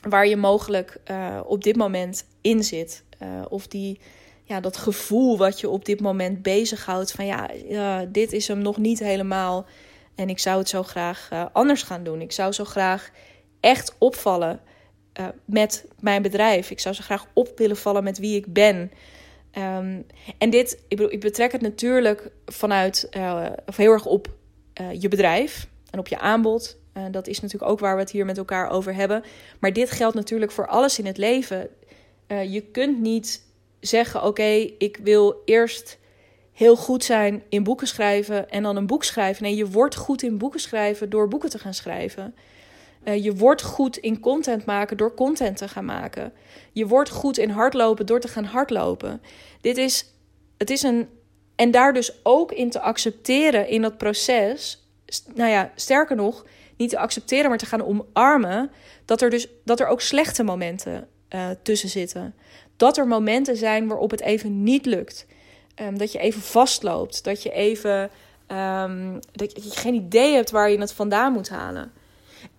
waar 0.09 0.27
je 0.27 0.37
mogelijk 0.37 1.01
uh, 1.11 1.41
op 1.45 1.65
dit 1.65 1.77
moment 1.77 2.27
in 2.41 2.65
zit. 2.65 3.05
Uh, 3.23 3.29
of 3.49 3.67
die, 3.67 4.01
ja, 4.45 4.61
dat 4.61 4.77
gevoel 4.77 5.39
wat 5.39 5.61
je 5.61 5.69
op 5.69 5.85
dit 5.85 6.01
moment 6.01 6.43
bezighoudt 6.43 7.13
van 7.13 7.27
ja, 7.27 7.49
dit 8.09 8.33
is 8.33 8.49
hem 8.49 8.59
nog 8.59 8.77
niet 8.77 8.99
helemaal. 8.99 9.67
En 10.15 10.29
ik 10.29 10.39
zou 10.39 10.59
het 10.59 10.69
zo 10.69 10.83
graag 10.83 11.31
anders 11.53 11.83
gaan 11.83 12.05
doen. 12.05 12.21
Ik 12.21 12.33
zou 12.33 12.53
zo 12.53 12.65
graag 12.65 13.11
echt 13.63 13.95
opvallen 13.99 14.61
met 15.45 15.85
mijn 16.01 16.23
bedrijf. 16.23 16.71
Ik 16.71 16.81
zou 16.81 16.95
zo 16.95 17.03
graag 17.03 17.27
op 17.33 17.53
willen 17.57 17.77
vallen 17.77 18.05
met 18.05 18.19
wie 18.19 18.37
ik 18.37 18.53
ben. 18.53 18.93
Um, 19.59 20.07
en 20.39 20.51
dit, 20.51 20.73
ik, 20.89 20.97
bedoel, 20.97 21.13
ik 21.13 21.21
betrek 21.21 21.53
het 21.53 21.61
natuurlijk 21.61 22.31
vanuit, 22.47 23.09
of 23.67 23.77
heel 23.77 23.93
erg 23.93 24.07
op 24.07 24.29
je 24.99 25.09
bedrijf 25.09 25.69
en 25.91 25.99
op 25.99 26.09
je 26.09 26.19
aanbod 26.19 26.77
dat 27.11 27.27
is 27.27 27.41
natuurlijk 27.41 27.71
ook 27.71 27.79
waar 27.79 27.95
we 27.95 28.01
het 28.01 28.11
hier 28.11 28.25
met 28.25 28.39
elkaar 28.39 28.71
over 28.71 28.95
hebben. 28.95 29.23
Maar 29.59 29.73
dit 29.73 29.91
geldt 29.91 30.15
natuurlijk 30.15 30.53
voor 30.53 30.67
alles 30.67 30.99
in 30.99 31.07
het 31.07 31.17
leven. 31.17 31.69
Je 32.27 32.61
kunt 32.73 33.01
niet 33.01 33.43
zeggen: 33.81 34.25
Oké, 34.25 34.69
ik 34.79 34.99
wil 35.03 35.43
eerst 35.45 35.99
heel 36.53 36.77
goed 36.77 37.05
zijn 37.05 37.43
in 37.49 37.63
boeken 37.63 37.87
schrijven 37.87 38.51
en 38.51 38.63
dan 38.63 38.77
een 38.77 38.87
boek 38.87 39.05
schrijven. 39.05 39.43
Nee, 39.43 39.57
je 39.57 39.71
wordt 39.71 39.95
goed 39.95 40.23
in 40.23 40.39
boeken 40.39 40.61
schrijven 40.61 41.11
door 41.11 41.29
boeken 41.29 41.51
te 41.51 41.59
gaan 41.59 41.75
schrijven. 41.75 42.35
Uh, 43.05 43.25
je 43.25 43.35
wordt 43.35 43.63
goed 43.63 43.97
in 43.97 44.21
content 44.21 44.65
maken 44.65 44.97
door 44.97 45.15
content 45.15 45.57
te 45.57 45.69
gaan 45.69 45.85
maken. 45.85 46.33
Je 46.73 46.87
wordt 46.87 47.11
goed 47.11 47.39
in 47.39 47.51
hardlopen 47.51 48.07
door 48.07 48.21
te 48.21 48.29
gaan 48.29 48.45
hardlopen. 48.45 49.23
Dit 49.61 49.77
is, 49.77 50.15
het 50.59 50.71
is 50.71 50.83
een. 50.83 51.09
En 51.57 51.71
daar 51.71 51.93
dus 51.93 52.13
ook 52.23 52.53
in 52.53 52.71
te 52.71 52.81
accepteren 52.81 53.69
in 53.69 53.83
dat 53.83 53.99
proces. 53.99 54.87
Nou 55.35 55.51
ja, 55.51 55.73
sterker 55.75 56.17
nog, 56.17 56.47
niet 56.77 56.91
te 56.91 56.99
accepteren, 56.99 57.49
maar 57.49 57.59
te 57.59 57.67
gaan 57.67 57.85
omarmen. 57.85 58.71
Dat 59.05 59.23
er 59.23 59.31
dus 59.31 59.49
dat 59.65 59.81
er 59.81 59.87
ook 59.87 60.01
slechte 60.01 60.43
momenten 60.43 61.09
uh, 61.35 61.47
tussen 61.63 61.89
zitten. 61.89 62.35
Dat 62.77 62.97
er 62.97 63.07
momenten 63.07 63.57
zijn 63.57 63.89
waarop 63.89 64.11
het 64.11 64.21
even 64.21 64.63
niet 64.63 64.87
lukt. 64.87 65.27
Um, 65.83 65.99
dat 65.99 66.13
je 66.13 66.19
even 66.19 66.43
vastloopt. 66.43 67.25
Dat 67.25 67.43
je 67.43 67.51
even. 67.51 68.11
Um, 68.49 69.19
dat 69.33 69.65
je 69.65 69.71
geen 69.71 69.95
idee 69.95 70.35
hebt 70.35 70.51
waar 70.51 70.71
je 70.71 70.79
het 70.79 70.93
vandaan 70.93 71.33
moet 71.33 71.49
halen. 71.49 71.93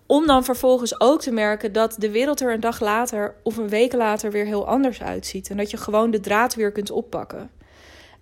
Om 0.06 0.26
dan 0.26 0.44
vervolgens 0.44 1.00
ook 1.00 1.20
te 1.20 1.32
merken 1.32 1.72
dat 1.72 1.96
de 1.98 2.10
wereld 2.10 2.40
er 2.40 2.52
een 2.52 2.60
dag 2.60 2.80
later 2.80 3.34
of 3.42 3.56
een 3.56 3.68
week 3.68 3.92
later 3.92 4.30
weer 4.30 4.44
heel 4.44 4.66
anders 4.66 5.02
uitziet. 5.02 5.50
En 5.50 5.56
dat 5.56 5.70
je 5.70 5.76
gewoon 5.76 6.10
de 6.10 6.20
draad 6.20 6.54
weer 6.54 6.72
kunt 6.72 6.90
oppakken. 6.90 7.50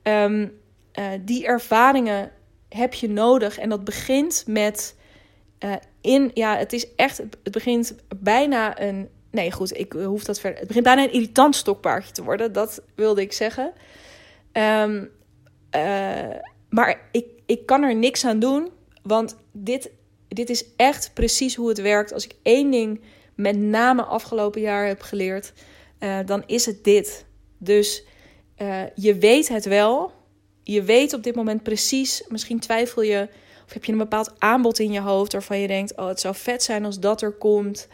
Um, 0.03 0.61
uh, 0.99 1.07
die 1.21 1.47
ervaringen 1.47 2.31
heb 2.69 2.95
je 2.95 3.09
nodig. 3.09 3.59
En 3.59 3.69
dat 3.69 3.85
begint 3.85 4.45
met 4.47 4.97
uh, 5.65 5.75
in, 6.01 6.31
ja, 6.35 6.57
het 6.57 6.73
is 6.73 6.95
echt, 6.95 7.19
het 7.19 7.53
begint 7.53 7.95
bijna 8.17 8.81
een, 8.81 9.09
nee 9.31 9.53
goed, 9.53 9.79
ik 9.79 9.93
hoef 9.93 10.25
dat 10.25 10.41
verder, 10.41 10.59
het 10.59 10.69
begint 10.69 10.85
bijna 10.85 11.03
een 11.03 11.13
irritant 11.13 11.57
stokpaardje 11.57 12.13
te 12.13 12.25
worden, 12.25 12.53
dat 12.53 12.83
wilde 12.95 13.21
ik 13.21 13.33
zeggen. 13.33 13.73
Um, 14.53 15.11
uh, 15.77 16.37
maar 16.69 17.01
ik, 17.13 17.27
ik 17.47 17.67
kan 17.67 17.83
er 17.83 17.97
niks 17.97 18.25
aan 18.25 18.39
doen, 18.39 18.71
want 19.03 19.37
dit, 19.53 19.91
dit 20.35 20.51
is 20.51 20.65
echt 20.77 21.11
precies 21.15 21.55
hoe 21.55 21.69
het 21.69 21.81
werkt. 21.81 22.13
Als 22.13 22.25
ik 22.25 22.35
één 22.43 22.71
ding 22.71 23.01
met 23.35 23.59
name 23.59 24.03
afgelopen 24.03 24.61
jaar 24.61 24.87
heb 24.87 25.01
geleerd, 25.01 25.53
uh, 26.01 26.19
dan 26.27 26.43
is 26.47 26.67
het 26.67 26.85
dit. 26.85 27.25
Dus 27.59 28.05
je 28.95 29.17
weet 29.19 29.49
het 29.49 29.65
wel, 29.65 30.13
je 30.63 30.83
weet 30.83 31.13
op 31.13 31.23
dit 31.23 31.35
moment 31.35 31.63
precies, 31.63 32.25
misschien 32.29 32.61
twijfel 32.61 33.03
je 33.03 33.29
of 33.73 33.73
heb 33.73 33.85
je 33.85 33.93
een 33.93 33.99
bepaald 33.99 34.33
aanbod 34.39 34.79
in 34.79 34.93
je 34.93 35.01
hoofd 35.01 35.33
waarvan 35.33 35.59
je 35.59 35.67
denkt: 35.67 35.97
oh, 35.97 36.07
het 36.07 36.21
zou 36.21 36.35
vet 36.35 36.63
zijn 36.63 36.85
als 36.85 37.01
dat 37.01 37.23
er 37.23 37.33
komt. 37.33 37.89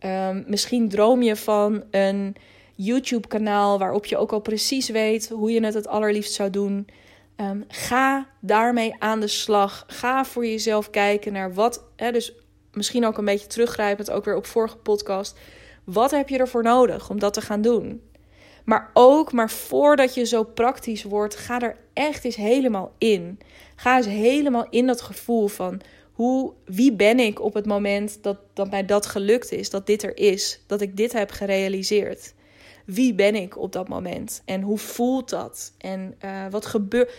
Um, 0.00 0.44
misschien 0.46 0.88
droom 0.88 1.22
je 1.22 1.36
van 1.36 1.84
een 1.90 2.36
YouTube-kanaal 2.74 3.78
waarop 3.78 4.06
je 4.06 4.16
ook 4.16 4.32
al 4.32 4.40
precies 4.40 4.88
weet 4.88 5.28
hoe 5.28 5.52
je 5.52 5.64
het 5.64 5.74
het 5.74 5.86
allerliefst 5.86 6.32
zou 6.32 6.50
doen. 6.50 6.86
Um, 7.42 7.64
ga 7.68 8.26
daarmee 8.40 8.94
aan 8.98 9.20
de 9.20 9.26
slag. 9.26 9.84
Ga 9.86 10.24
voor 10.24 10.46
jezelf 10.46 10.90
kijken 10.90 11.32
naar 11.32 11.54
wat. 11.54 11.84
Hè, 11.96 12.12
dus 12.12 12.34
misschien 12.72 13.06
ook 13.06 13.18
een 13.18 13.24
beetje 13.24 13.46
teruggrijpend, 13.46 14.10
ook 14.10 14.24
weer 14.24 14.36
op 14.36 14.46
vorige 14.46 14.76
podcast. 14.76 15.38
Wat 15.84 16.10
heb 16.10 16.28
je 16.28 16.38
ervoor 16.38 16.62
nodig 16.62 17.10
om 17.10 17.18
dat 17.18 17.34
te 17.34 17.40
gaan 17.40 17.62
doen? 17.62 18.02
Maar 18.64 18.90
ook, 18.92 19.32
maar 19.32 19.50
voordat 19.50 20.14
je 20.14 20.24
zo 20.24 20.44
praktisch 20.44 21.02
wordt, 21.02 21.36
ga 21.36 21.60
er 21.60 21.76
echt 21.92 22.24
eens 22.24 22.36
helemaal 22.36 22.94
in. 22.98 23.38
Ga 23.76 23.96
eens 23.96 24.06
helemaal 24.06 24.66
in 24.70 24.86
dat 24.86 25.00
gevoel 25.00 25.48
van 25.48 25.80
hoe, 26.12 26.52
wie 26.64 26.92
ben 26.92 27.18
ik 27.18 27.40
op 27.40 27.54
het 27.54 27.66
moment 27.66 28.22
dat, 28.22 28.38
dat 28.52 28.70
mij 28.70 28.84
dat 28.84 29.06
gelukt 29.06 29.52
is, 29.52 29.70
dat 29.70 29.86
dit 29.86 30.02
er 30.02 30.16
is, 30.16 30.60
dat 30.66 30.80
ik 30.80 30.96
dit 30.96 31.12
heb 31.12 31.30
gerealiseerd. 31.30 32.34
Wie 32.84 33.14
ben 33.14 33.34
ik 33.34 33.58
op 33.58 33.72
dat 33.72 33.88
moment 33.88 34.42
en 34.44 34.62
hoe 34.62 34.78
voelt 34.78 35.28
dat? 35.28 35.72
En 35.78 36.14
uh, 36.24 36.46
wat 36.50 36.66
gebeurt, 36.66 37.12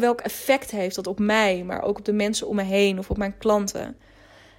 welk 0.00 0.20
effect 0.20 0.70
heeft 0.70 0.94
dat 0.94 1.06
op 1.06 1.18
mij, 1.18 1.62
maar 1.64 1.82
ook 1.82 1.98
op 1.98 2.04
de 2.04 2.12
mensen 2.12 2.46
om 2.46 2.56
me 2.56 2.62
heen 2.62 2.98
of 2.98 3.10
op 3.10 3.16
mijn 3.16 3.38
klanten? 3.38 3.96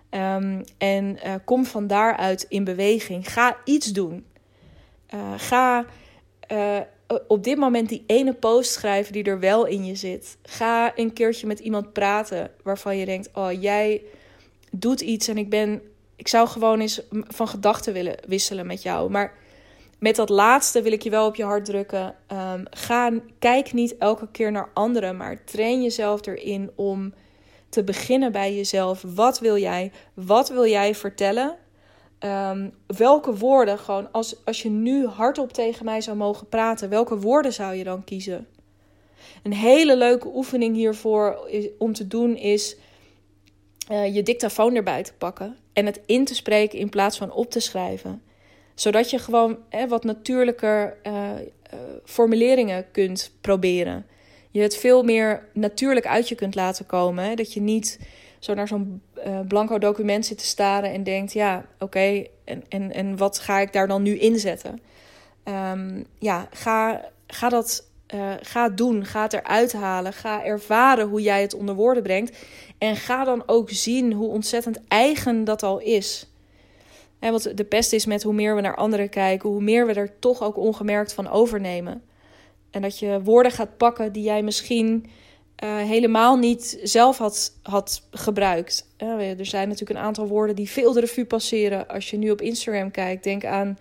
Um, 0.10 0.64
en 0.78 1.20
uh, 1.26 1.34
kom 1.46 1.66
van 1.66 1.88
daaruit 1.88 2.46
in 2.50 2.64
beweging. 2.64 3.32
Ga 3.32 3.58
iets 3.64 3.92
doen. 3.92 4.26
Uh, 5.14 5.34
ga 5.38 5.86
op 7.28 7.44
dit 7.44 7.58
moment 7.58 7.90
die 7.90 8.04
ene 8.08 8.34
post 8.34 8.72
schrijven 8.72 9.14
die 9.14 9.24
er 9.24 9.40
wel 9.40 9.66
in 9.66 9.86
je 9.86 9.96
zit. 9.96 10.38
Ga 10.44 10.92
een 10.96 11.14
keertje 11.14 11.48
met 11.48 11.60
iemand 11.60 11.94
praten 11.94 12.52
waarvan 12.64 12.98
je 12.98 13.06
denkt: 13.06 13.30
Oh, 13.34 13.62
jij 13.62 14.02
doet 14.72 15.02
iets 15.02 15.28
en 15.28 15.38
ik 15.38 15.50
ben. 15.50 15.82
Ik 16.16 16.28
zou 16.28 16.48
gewoon 16.48 16.80
eens 16.80 17.02
van 17.12 17.48
gedachten 17.48 17.94
willen 17.94 18.18
wisselen 18.28 18.68
met 18.68 18.82
jou. 18.82 19.12
Maar 19.12 19.34
met 20.00 20.16
dat 20.16 20.30
laatste 20.30 20.82
wil 20.82 20.92
ik 20.92 21.02
je 21.02 21.10
wel 21.10 21.28
op 21.28 21.36
je 21.36 21.44
hart 21.44 21.66
drukken. 21.66 22.16
Um, 22.32 22.64
ga, 22.70 23.12
kijk 23.40 23.74
niet 23.74 23.98
elke 23.98 24.28
keer 24.32 24.52
naar 24.52 24.70
anderen, 24.74 25.18
maar 25.18 25.44
train 25.44 25.82
jezelf 25.82 26.26
erin 26.26 26.72
om 26.76 27.14
te 27.70 27.84
beginnen 27.84 28.32
bij 28.32 28.56
jezelf. 28.56 29.04
Wat 29.16 29.40
wil 29.40 29.58
jij? 29.58 29.92
Wat 30.14 30.50
wil 30.50 30.66
jij 30.68 30.96
vertellen? 30.96 31.56
Um, 32.20 32.74
welke 32.88 33.38
woorden, 33.38 33.80
gewoon 33.80 34.12
als, 34.12 34.46
als 34.46 34.62
je 34.62 34.70
nu 34.70 35.08
hardop 35.08 35.54
tegen 35.54 35.86
mij 35.86 36.02
zou 36.02 36.18
mogen 36.18 36.50
praten, 36.50 36.90
welke 36.90 37.20
woorden 37.20 37.54
zou 37.54 37.76
je 37.76 37.84
dan 37.84 38.04
kiezen? 38.04 38.48
Een 39.44 39.54
hele 39.54 39.98
leuke 39.98 40.28
oefening 40.28 40.76
hiervoor 40.76 41.50
om 41.78 41.94
te 41.94 42.08
doen 42.08 42.36
is 42.36 42.78
uh, 43.92 44.16
je 44.16 44.24
dictafoon 44.24 44.76
erbij 44.76 45.04
te 45.04 45.14
pakken 45.14 45.58
en 45.74 45.86
het 45.86 46.02
in 46.06 46.26
te 46.26 46.36
spreken 46.36 46.80
in 46.80 46.90
plaats 46.90 47.18
van 47.18 47.32
op 47.32 47.52
te 47.52 47.60
schrijven. 47.60 48.22
Zodat 48.76 49.10
je 49.10 49.20
gewoon 49.20 49.58
eh, 49.70 49.88
wat 49.88 50.04
natuurlijker 50.04 50.98
uh, 51.04 51.14
uh, 51.14 51.80
formuleringen 52.04 52.86
kunt 52.92 53.32
proberen. 53.42 54.06
Je 54.52 54.62
het 54.62 54.78
veel 54.78 55.04
meer 55.04 55.48
natuurlijk 55.54 56.08
uit 56.08 56.30
je 56.30 56.36
kunt 56.36 56.56
laten 56.56 56.86
komen. 56.86 57.24
Hè? 57.24 57.36
Dat 57.36 57.54
je 57.54 57.62
niet 57.62 58.00
zo 58.40 58.54
naar 58.54 58.68
zo'n 58.68 59.02
uh, 59.28 59.40
blanco 59.48 59.80
document 59.80 60.26
zit 60.26 60.38
te 60.38 60.46
staren 60.46 60.92
en 60.92 61.04
denkt: 61.04 61.34
ja, 61.34 61.66
oké, 61.80 62.26
en, 62.44 62.64
en, 62.70 62.94
en 62.94 63.18
wat 63.18 63.40
ga 63.40 63.60
ik 63.60 63.74
daar 63.74 63.88
dan 63.88 64.02
nu 64.02 64.18
inzetten? 64.18 64.82
Um, 65.72 66.06
ja, 66.20 66.48
ga, 66.52 67.06
ga 67.28 67.50
dat 67.50 67.90
uh, 68.14 68.34
ga 68.42 68.70
doen. 68.70 69.06
Ga 69.06 69.22
het 69.22 69.34
eruit 69.34 69.74
halen. 69.74 70.14
Ga 70.14 70.44
ervaren 70.44 71.08
hoe 71.08 71.22
jij 71.22 71.42
het 71.42 71.54
onder 71.54 71.76
woorden 71.76 72.04
brengt. 72.04 72.38
En 72.78 72.96
ga 72.96 73.24
dan 73.24 73.44
ook 73.46 73.70
zien 73.70 74.14
hoe 74.14 74.30
ontzettend 74.30 74.80
eigen 74.88 75.44
dat 75.44 75.64
al 75.64 75.80
is. 75.80 76.30
Wat 77.32 77.52
de 77.56 77.64
pest 77.64 77.94
is 77.94 78.06
met 78.06 78.24
hoe 78.24 78.34
meer 78.34 78.56
we 78.56 78.62
naar 78.62 78.76
anderen 78.76 79.10
kijken, 79.10 79.50
hoe 79.50 79.62
meer 79.62 79.88
we 79.88 79.94
er 79.94 80.20
toch 80.20 80.44
ook 80.44 80.58
ongemerkt 80.58 81.14
van 81.14 81.30
overnemen. 81.30 82.04
En 82.72 82.82
dat 82.82 83.00
je 83.00 83.22
woorden 83.24 83.52
gaat 83.52 83.78
pakken 83.78 84.12
die 84.12 84.24
jij 84.24 84.42
misschien 84.42 85.06
uh, 85.64 85.78
helemaal 85.78 86.38
niet 86.38 86.80
zelf 86.84 87.18
had, 87.18 87.58
had 87.62 88.08
gebruikt. 88.12 88.88
Er 88.98 89.46
zijn 89.46 89.68
natuurlijk 89.68 90.00
een 90.00 90.06
aantal 90.06 90.28
woorden 90.28 90.56
die 90.56 90.70
veel 90.70 90.94
de 90.94 91.00
revue 91.00 91.26
passeren. 91.26 91.88
Als 91.88 92.10
je 92.10 92.18
nu 92.18 92.32
op 92.32 92.42
Instagram 92.42 92.92
kijkt, 92.92 93.24
denk 93.24 93.46
aan 93.46 93.78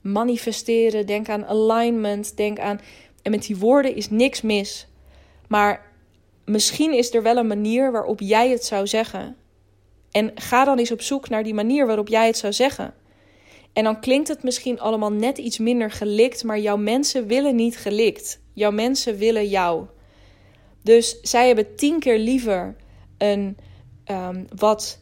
manifesteren, 0.00 1.06
denk 1.06 1.28
aan 1.28 1.46
alignment, 1.46 2.36
denk 2.36 2.58
aan. 2.58 2.80
En 3.22 3.30
met 3.30 3.42
die 3.42 3.56
woorden 3.56 3.94
is 3.96 4.10
niks 4.10 4.40
mis. 4.40 4.86
Maar 5.48 5.92
misschien 6.44 6.92
is 6.92 7.14
er 7.14 7.22
wel 7.22 7.36
een 7.36 7.46
manier 7.46 7.92
waarop 7.92 8.20
jij 8.20 8.50
het 8.50 8.64
zou 8.64 8.86
zeggen. 8.86 9.36
En 10.10 10.32
ga 10.34 10.64
dan 10.64 10.78
eens 10.78 10.92
op 10.92 11.02
zoek 11.02 11.28
naar 11.28 11.42
die 11.42 11.54
manier 11.54 11.86
waarop 11.86 12.08
jij 12.08 12.26
het 12.26 12.36
zou 12.36 12.52
zeggen. 12.52 12.94
En 13.72 13.84
dan 13.84 14.00
klinkt 14.00 14.28
het 14.28 14.42
misschien 14.42 14.80
allemaal 14.80 15.12
net 15.12 15.38
iets 15.38 15.58
minder 15.58 15.90
gelikt, 15.90 16.44
maar 16.44 16.58
jouw 16.58 16.76
mensen 16.76 17.26
willen 17.26 17.56
niet 17.56 17.76
gelikt. 17.76 18.40
Jouw 18.52 18.70
mensen 18.70 19.16
willen 19.16 19.48
jou. 19.48 19.86
Dus 20.82 21.20
zij 21.22 21.46
hebben 21.46 21.76
tien 21.76 21.98
keer 21.98 22.18
liever 22.18 22.76
een 23.18 23.56
um, 24.06 24.46
wat. 24.56 24.98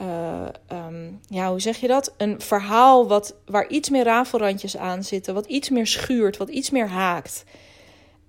Uh, 0.00 0.48
um, 0.72 1.20
ja, 1.28 1.50
hoe 1.50 1.60
zeg 1.60 1.76
je 1.76 1.86
dat? 1.86 2.14
Een 2.16 2.40
verhaal 2.40 3.08
wat, 3.08 3.36
waar 3.46 3.68
iets 3.68 3.90
meer 3.90 4.04
rafelrandjes 4.04 4.76
aan 4.76 5.04
zitten, 5.04 5.34
wat 5.34 5.46
iets 5.46 5.70
meer 5.70 5.86
schuurt, 5.86 6.36
wat 6.36 6.48
iets 6.48 6.70
meer 6.70 6.88
haakt. 6.88 7.44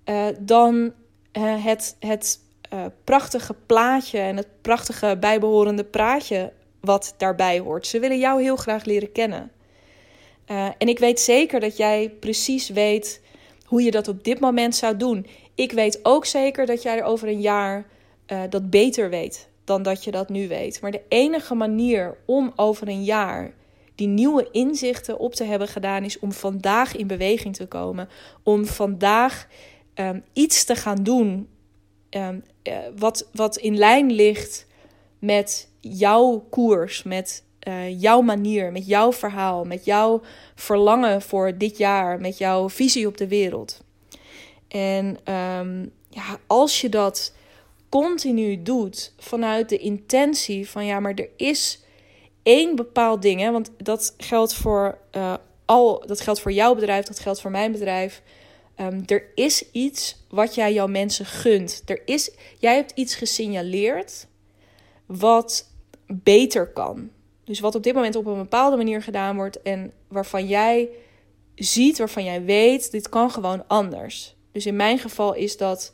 Uh, 0.05 0.25
dan 0.39 0.93
uh, 1.37 1.65
het, 1.65 1.95
het 1.99 2.39
uh, 2.73 2.85
prachtige 3.03 3.55
plaatje 3.65 4.19
en 4.19 4.37
het 4.37 4.47
prachtige 4.61 5.17
bijbehorende 5.19 5.83
praatje 5.83 6.51
wat 6.79 7.13
daarbij 7.17 7.59
hoort. 7.59 7.87
Ze 7.87 7.99
willen 7.99 8.19
jou 8.19 8.41
heel 8.41 8.55
graag 8.55 8.83
leren 8.83 9.11
kennen. 9.11 9.51
Uh, 10.47 10.65
en 10.77 10.87
ik 10.87 10.99
weet 10.99 11.19
zeker 11.19 11.59
dat 11.59 11.77
jij 11.77 12.13
precies 12.19 12.69
weet 12.69 13.21
hoe 13.65 13.81
je 13.83 13.91
dat 13.91 14.07
op 14.07 14.23
dit 14.23 14.39
moment 14.39 14.75
zou 14.75 14.97
doen. 14.97 15.27
Ik 15.55 15.71
weet 15.71 15.99
ook 16.03 16.25
zeker 16.25 16.65
dat 16.65 16.81
jij 16.81 16.97
er 16.97 17.03
over 17.03 17.27
een 17.27 17.41
jaar 17.41 17.85
uh, 18.27 18.41
dat 18.49 18.69
beter 18.69 19.09
weet 19.09 19.49
dan 19.63 19.83
dat 19.83 20.03
je 20.03 20.11
dat 20.11 20.29
nu 20.29 20.47
weet. 20.47 20.81
Maar 20.81 20.91
de 20.91 21.01
enige 21.07 21.55
manier 21.55 22.17
om 22.25 22.53
over 22.55 22.87
een 22.87 23.03
jaar 23.03 23.53
die 23.95 24.07
nieuwe 24.07 24.47
inzichten 24.51 25.19
op 25.19 25.33
te 25.33 25.43
hebben 25.43 25.67
gedaan, 25.67 26.03
is 26.03 26.19
om 26.19 26.31
vandaag 26.31 26.95
in 26.95 27.07
beweging 27.07 27.55
te 27.55 27.67
komen. 27.67 28.09
Om 28.43 28.65
vandaag 28.65 29.47
um, 29.95 30.23
iets 30.33 30.63
te 30.63 30.75
gaan 30.75 31.03
doen 31.03 31.47
um, 32.09 32.43
uh, 32.63 32.77
wat, 32.97 33.27
wat 33.33 33.57
in 33.57 33.77
lijn 33.77 34.11
ligt 34.11 34.65
met 35.19 35.67
jouw 35.79 36.45
koers, 36.49 37.03
met 37.03 37.43
uh, 37.67 38.01
jouw 38.01 38.21
manier, 38.21 38.71
met 38.71 38.87
jouw 38.87 39.13
verhaal, 39.13 39.65
met 39.65 39.85
jouw 39.85 40.21
verlangen 40.55 41.21
voor 41.21 41.57
dit 41.57 41.77
jaar, 41.77 42.19
met 42.19 42.37
jouw 42.37 42.69
visie 42.69 43.07
op 43.07 43.17
de 43.17 43.27
wereld. 43.27 43.83
En 44.67 45.05
um, 45.33 45.91
ja, 46.09 46.39
als 46.47 46.81
je 46.81 46.89
dat 46.89 47.33
continu 47.89 48.61
doet 48.61 49.13
vanuit 49.17 49.69
de 49.69 49.77
intentie 49.77 50.69
van 50.69 50.85
ja, 50.85 50.99
maar 50.99 51.13
er 51.13 51.29
is 51.37 51.79
één 52.43 52.75
bepaald 52.75 53.21
ding, 53.21 53.39
hè, 53.39 53.51
want 53.51 53.71
dat 53.77 54.13
geldt 54.17 54.53
voor 54.53 54.97
uh, 55.15 55.33
al, 55.65 56.03
dat 56.05 56.21
geldt 56.21 56.39
voor 56.39 56.51
jouw 56.51 56.75
bedrijf, 56.75 57.05
dat 57.05 57.19
geldt 57.19 57.41
voor 57.41 57.51
mijn 57.51 57.71
bedrijf. 57.71 58.21
Um, 58.79 59.03
er 59.05 59.31
is 59.35 59.71
iets 59.71 60.25
wat 60.29 60.55
jij 60.55 60.73
jouw 60.73 60.87
mensen 60.87 61.25
gunt. 61.25 61.81
Er 61.85 62.01
is, 62.05 62.31
jij 62.59 62.75
hebt 62.75 62.91
iets 62.95 63.15
gesignaleerd 63.15 64.27
wat 65.05 65.69
beter 66.07 66.67
kan. 66.67 67.09
Dus 67.43 67.59
wat 67.59 67.75
op 67.75 67.83
dit 67.83 67.93
moment 67.93 68.15
op 68.15 68.25
een 68.25 68.37
bepaalde 68.37 68.77
manier 68.77 69.01
gedaan 69.01 69.35
wordt 69.35 69.61
en 69.61 69.91
waarvan 70.07 70.47
jij 70.47 70.89
ziet, 71.55 71.97
waarvan 71.97 72.23
jij 72.23 72.43
weet, 72.43 72.91
dit 72.91 73.09
kan 73.09 73.31
gewoon 73.31 73.67
anders. 73.67 74.35
Dus 74.51 74.65
in 74.65 74.75
mijn 74.75 74.99
geval 74.99 75.33
is 75.33 75.57
dat 75.57 75.91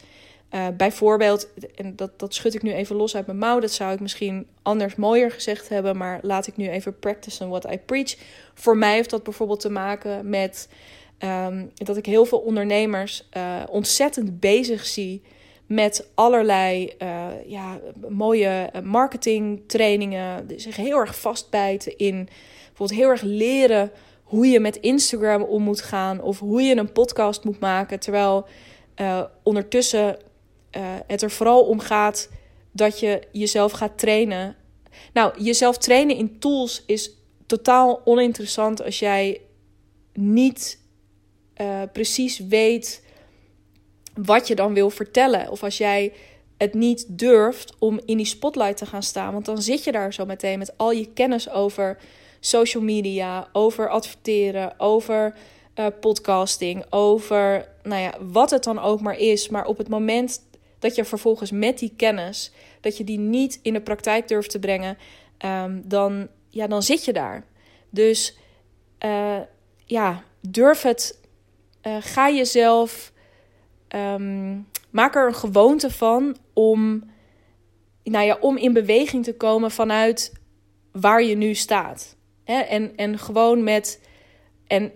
uh, 0.51 0.67
bijvoorbeeld, 0.77 1.49
en 1.75 1.95
dat, 1.95 2.19
dat 2.19 2.33
schud 2.33 2.53
ik 2.53 2.61
nu 2.61 2.73
even 2.73 2.95
los 2.95 3.15
uit 3.15 3.25
mijn 3.25 3.37
mouw, 3.37 3.59
dat 3.59 3.71
zou 3.71 3.93
ik 3.93 3.99
misschien 3.99 4.47
anders 4.61 4.95
mooier 4.95 5.31
gezegd 5.31 5.69
hebben, 5.69 5.97
maar 5.97 6.19
laat 6.21 6.47
ik 6.47 6.57
nu 6.57 6.69
even 6.69 6.99
practicen 6.99 7.49
what 7.49 7.71
I 7.71 7.77
preach. 7.77 8.15
Voor 8.53 8.77
mij 8.77 8.93
heeft 8.93 9.09
dat 9.09 9.23
bijvoorbeeld 9.23 9.59
te 9.59 9.69
maken 9.69 10.29
met 10.29 10.69
um, 11.19 11.71
dat 11.73 11.97
ik 11.97 12.05
heel 12.05 12.25
veel 12.25 12.37
ondernemers 12.37 13.27
uh, 13.37 13.63
ontzettend 13.69 14.39
bezig 14.39 14.85
zie 14.85 15.21
met 15.65 16.09
allerlei 16.15 16.93
uh, 17.01 17.27
ja, 17.45 17.79
mooie 18.09 18.69
marketingtrainingen. 18.83 20.47
Die 20.47 20.59
zich 20.59 20.75
heel 20.75 20.97
erg 20.97 21.19
vastbijten 21.19 21.97
in 21.97 22.29
bijvoorbeeld 22.67 22.99
heel 22.99 23.09
erg 23.09 23.21
leren 23.21 23.91
hoe 24.23 24.47
je 24.47 24.59
met 24.59 24.77
Instagram 24.77 25.41
om 25.41 25.63
moet 25.63 25.81
gaan 25.81 26.21
of 26.21 26.39
hoe 26.39 26.61
je 26.61 26.75
een 26.75 26.91
podcast 26.91 27.43
moet 27.43 27.59
maken. 27.59 27.99
Terwijl 27.99 28.47
ondertussen 29.43 30.17
het 31.07 31.21
er 31.21 31.31
vooral 31.31 31.63
om 31.63 31.79
gaat 31.79 32.29
dat 32.71 32.99
je 32.99 33.21
jezelf 33.31 33.71
gaat 33.71 33.97
trainen. 33.97 34.55
Nou, 35.13 35.43
jezelf 35.43 35.77
trainen 35.77 36.15
in 36.15 36.39
tools 36.39 36.83
is 36.85 37.11
totaal 37.45 38.01
oninteressant 38.05 38.83
als 38.83 38.99
jij 38.99 39.41
niet 40.13 40.79
uh, 41.61 41.81
precies 41.93 42.39
weet 42.39 43.03
wat 44.13 44.47
je 44.47 44.55
dan 44.55 44.73
wil 44.73 44.89
vertellen. 44.89 45.51
Of 45.51 45.63
als 45.63 45.77
jij 45.77 46.13
het 46.57 46.73
niet 46.73 47.05
durft 47.07 47.75
om 47.79 47.99
in 48.05 48.17
die 48.17 48.25
spotlight 48.25 48.77
te 48.77 48.85
gaan 48.85 49.03
staan. 49.03 49.33
Want 49.33 49.45
dan 49.45 49.61
zit 49.61 49.83
je 49.83 49.91
daar 49.91 50.13
zo 50.13 50.25
meteen 50.25 50.59
met 50.59 50.77
al 50.77 50.91
je 50.91 51.13
kennis 51.13 51.49
over 51.49 51.97
social 52.39 52.83
media, 52.83 53.49
over 53.51 53.89
adverteren, 53.89 54.79
over 54.79 55.33
uh, 55.75 55.85
podcasting, 55.99 56.85
over 56.89 57.69
nou 57.83 58.01
ja, 58.01 58.13
wat 58.21 58.49
het 58.49 58.63
dan 58.63 58.79
ook 58.79 59.01
maar 59.01 59.17
is. 59.17 59.49
Maar 59.49 59.65
op 59.65 59.77
het 59.77 59.89
moment 59.89 60.41
dat 60.79 60.95
je 60.95 61.05
vervolgens 61.05 61.51
met 61.51 61.79
die 61.79 61.93
kennis, 61.95 62.51
dat 62.81 62.97
je 62.97 63.03
die 63.03 63.19
niet 63.19 63.59
in 63.61 63.73
de 63.73 63.81
praktijk 63.81 64.27
durft 64.27 64.49
te 64.49 64.59
brengen, 64.59 64.97
um, 65.45 65.81
dan, 65.85 66.27
ja, 66.49 66.67
dan 66.67 66.83
zit 66.83 67.05
je 67.05 67.13
daar. 67.13 67.45
Dus 67.89 68.37
uh, 69.05 69.39
ja, 69.85 70.23
durf 70.41 70.81
het. 70.81 71.19
Uh, 71.87 71.97
ga 71.99 72.29
jezelf 72.29 73.13
um, 73.95 74.67
maak 74.89 75.15
er 75.15 75.27
een 75.27 75.35
gewoonte 75.35 75.91
van 75.91 76.37
om, 76.53 77.03
nou 78.03 78.25
ja, 78.25 78.37
om 78.39 78.57
in 78.57 78.73
beweging 78.73 79.23
te 79.23 79.35
komen 79.35 79.71
vanuit 79.71 80.33
waar 80.91 81.23
je 81.23 81.35
nu 81.35 81.53
staat. 81.53 82.15
Hè? 82.43 82.59
En, 82.59 82.95
en 82.95 83.19
gewoon 83.19 83.63
met. 83.63 84.01
En 84.67 84.91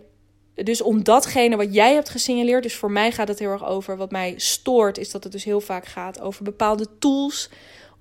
dus 0.53 0.81
om 0.81 1.03
datgene 1.03 1.55
wat 1.55 1.73
jij 1.73 1.93
hebt 1.93 2.09
gesignaleerd, 2.09 2.63
dus 2.63 2.75
voor 2.75 2.91
mij 2.91 3.11
gaat 3.11 3.27
het 3.27 3.39
heel 3.39 3.49
erg 3.49 3.65
over. 3.65 3.97
Wat 3.97 4.11
mij 4.11 4.33
stoort, 4.37 4.97
is 4.97 5.11
dat 5.11 5.23
het 5.23 5.31
dus 5.31 5.43
heel 5.43 5.61
vaak 5.61 5.85
gaat 5.85 6.21
over 6.21 6.43
bepaalde 6.43 6.97
tools. 6.99 7.49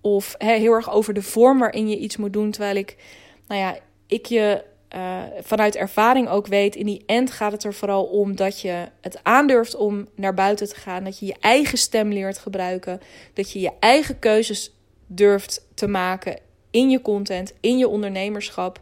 Of 0.00 0.34
hè, 0.38 0.54
heel 0.54 0.72
erg 0.72 0.90
over 0.90 1.14
de 1.14 1.22
vorm 1.22 1.58
waarin 1.58 1.88
je 1.88 1.98
iets 1.98 2.16
moet 2.16 2.32
doen. 2.32 2.50
Terwijl 2.50 2.76
ik, 2.76 2.96
nou 3.46 3.60
ja, 3.60 3.78
ik 4.06 4.26
je 4.26 4.64
uh, 4.96 5.22
vanuit 5.40 5.76
ervaring 5.76 6.28
ook 6.28 6.46
weet, 6.46 6.76
in 6.76 6.86
die 6.86 7.02
end 7.06 7.30
gaat 7.30 7.52
het 7.52 7.64
er 7.64 7.74
vooral 7.74 8.04
om 8.04 8.36
dat 8.36 8.60
je 8.60 8.84
het 9.00 9.20
aandurft 9.22 9.76
om 9.76 10.08
naar 10.14 10.34
buiten 10.34 10.68
te 10.68 10.74
gaan. 10.74 11.04
Dat 11.04 11.18
je 11.18 11.26
je 11.26 11.36
eigen 11.40 11.78
stem 11.78 12.12
leert 12.12 12.38
gebruiken. 12.38 13.00
Dat 13.34 13.52
je 13.52 13.60
je 13.60 13.72
eigen 13.80 14.18
keuzes 14.18 14.74
durft 15.06 15.66
te 15.74 15.86
maken 15.86 16.38
in 16.70 16.90
je 16.90 17.02
content, 17.02 17.54
in 17.60 17.78
je 17.78 17.88
ondernemerschap. 17.88 18.80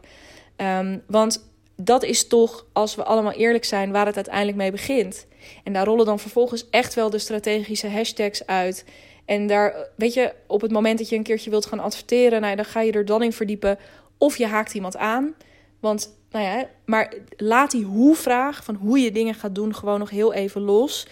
Um, 0.57 1.03
want 1.07 1.47
dat 1.75 2.03
is 2.03 2.27
toch, 2.27 2.65
als 2.73 2.95
we 2.95 3.03
allemaal 3.03 3.31
eerlijk 3.31 3.65
zijn, 3.65 3.91
waar 3.91 4.05
het 4.05 4.15
uiteindelijk 4.15 4.57
mee 4.57 4.71
begint. 4.71 5.25
En 5.63 5.73
daar 5.73 5.85
rollen 5.85 6.05
dan 6.05 6.19
vervolgens 6.19 6.69
echt 6.69 6.93
wel 6.93 7.09
de 7.09 7.19
strategische 7.19 7.89
hashtags 7.89 8.45
uit. 8.45 8.85
En 9.25 9.47
daar, 9.47 9.75
weet 9.95 10.13
je, 10.13 10.33
op 10.47 10.61
het 10.61 10.71
moment 10.71 10.97
dat 10.97 11.09
je 11.09 11.15
een 11.15 11.23
keertje 11.23 11.49
wilt 11.49 11.65
gaan 11.65 11.79
adverteren, 11.79 12.41
nou, 12.41 12.55
dan 12.55 12.65
ga 12.65 12.81
je 12.81 12.91
er 12.91 13.05
dan 13.05 13.23
in 13.23 13.33
verdiepen. 13.33 13.77
Of 14.17 14.37
je 14.37 14.45
haakt 14.45 14.73
iemand 14.73 14.97
aan. 14.97 15.35
Want, 15.79 16.17
nou 16.31 16.45
ja, 16.45 16.69
maar 16.85 17.13
laat 17.37 17.71
die 17.71 17.83
hoe-vraag 17.83 18.63
van 18.63 18.75
hoe 18.75 18.99
je 18.99 19.11
dingen 19.11 19.33
gaat 19.33 19.55
doen 19.55 19.75
gewoon 19.75 19.99
nog 19.99 20.09
heel 20.09 20.33
even 20.33 20.61
los. 20.61 21.07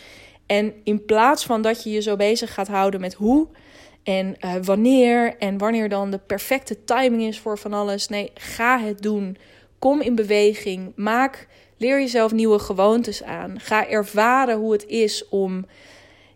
En 0.45 0.73
in 0.83 1.05
plaats 1.05 1.45
van 1.45 1.61
dat 1.61 1.83
je 1.83 1.89
je 1.89 2.01
zo 2.01 2.15
bezig 2.15 2.53
gaat 2.53 2.67
houden 2.67 3.01
met 3.01 3.13
hoe 3.13 3.47
en 4.07 4.35
uh, 4.45 4.53
wanneer 4.61 5.35
en 5.37 5.57
wanneer 5.57 5.89
dan 5.89 6.11
de 6.11 6.17
perfecte 6.17 6.83
timing 6.83 7.21
is 7.21 7.39
voor 7.39 7.57
van 7.57 7.73
alles. 7.73 8.07
Nee, 8.07 8.31
ga 8.33 8.79
het 8.79 9.01
doen. 9.01 9.37
Kom 9.79 10.01
in 10.01 10.15
beweging. 10.15 10.91
Maak, 10.95 11.47
leer 11.77 11.99
jezelf 11.99 12.31
nieuwe 12.31 12.59
gewoontes 12.59 13.23
aan. 13.23 13.59
Ga 13.59 13.87
ervaren 13.87 14.57
hoe 14.57 14.71
het 14.71 14.85
is 14.85 15.29
om, 15.29 15.65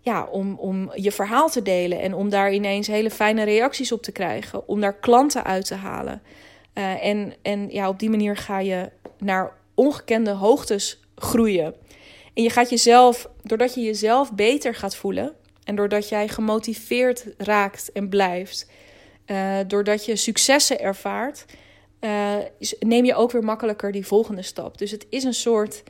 ja, 0.01 0.27
om, 0.31 0.55
om 0.55 0.91
je 0.95 1.11
verhaal 1.11 1.49
te 1.49 1.61
delen 1.61 2.01
en 2.01 2.13
om 2.13 2.29
daar 2.29 2.53
ineens 2.53 2.87
hele 2.87 3.11
fijne 3.11 3.43
reacties 3.43 3.91
op 3.91 4.01
te 4.01 4.11
krijgen. 4.11 4.67
Om 4.67 4.81
daar 4.81 4.99
klanten 4.99 5.43
uit 5.43 5.65
te 5.65 5.75
halen. 5.75 6.21
Uh, 6.73 7.05
en, 7.05 7.33
en 7.41 7.69
ja, 7.69 7.89
op 7.89 7.99
die 7.99 8.09
manier 8.09 8.37
ga 8.37 8.59
je 8.59 8.89
naar 9.17 9.53
ongekende 9.73 10.31
hoogtes 10.31 10.99
groeien. 11.15 11.75
En 12.33 12.43
je 12.43 12.49
gaat 12.49 12.69
jezelf, 12.69 13.29
doordat 13.43 13.73
je 13.73 13.81
jezelf 13.81 14.33
beter 14.33 14.75
gaat 14.75 14.95
voelen 14.95 15.33
en 15.63 15.75
doordat 15.75 16.09
jij 16.09 16.27
gemotiveerd 16.27 17.25
raakt 17.37 17.91
en 17.91 18.09
blijft, 18.09 18.69
uh, 19.27 19.57
doordat 19.67 20.05
je 20.05 20.15
successen 20.15 20.79
ervaart, 20.79 21.45
uh, 21.99 22.35
neem 22.79 23.05
je 23.05 23.15
ook 23.15 23.31
weer 23.31 23.43
makkelijker 23.43 23.91
die 23.91 24.05
volgende 24.05 24.41
stap. 24.41 24.77
Dus 24.77 24.91
het 24.91 25.05
is 25.09 25.23
een 25.23 25.33
soort, 25.33 25.83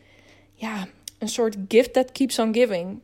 ja, 0.53 0.87
een 1.17 1.29
soort 1.29 1.55
gift 1.67 1.93
that 1.93 2.11
keeps 2.11 2.39
on 2.39 2.53
giving. 2.53 2.99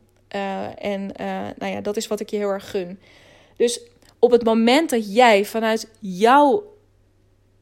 en 0.78 1.12
nou 1.56 1.72
ja, 1.72 1.80
dat 1.80 1.96
is 1.96 2.06
wat 2.06 2.20
ik 2.20 2.30
je 2.30 2.36
heel 2.36 2.48
erg 2.48 2.70
gun. 2.70 3.00
Dus 3.56 3.80
op 4.18 4.30
het 4.30 4.44
moment 4.44 4.90
dat 4.90 5.14
jij 5.14 5.44
vanuit 5.44 5.88
jouw 5.98 6.77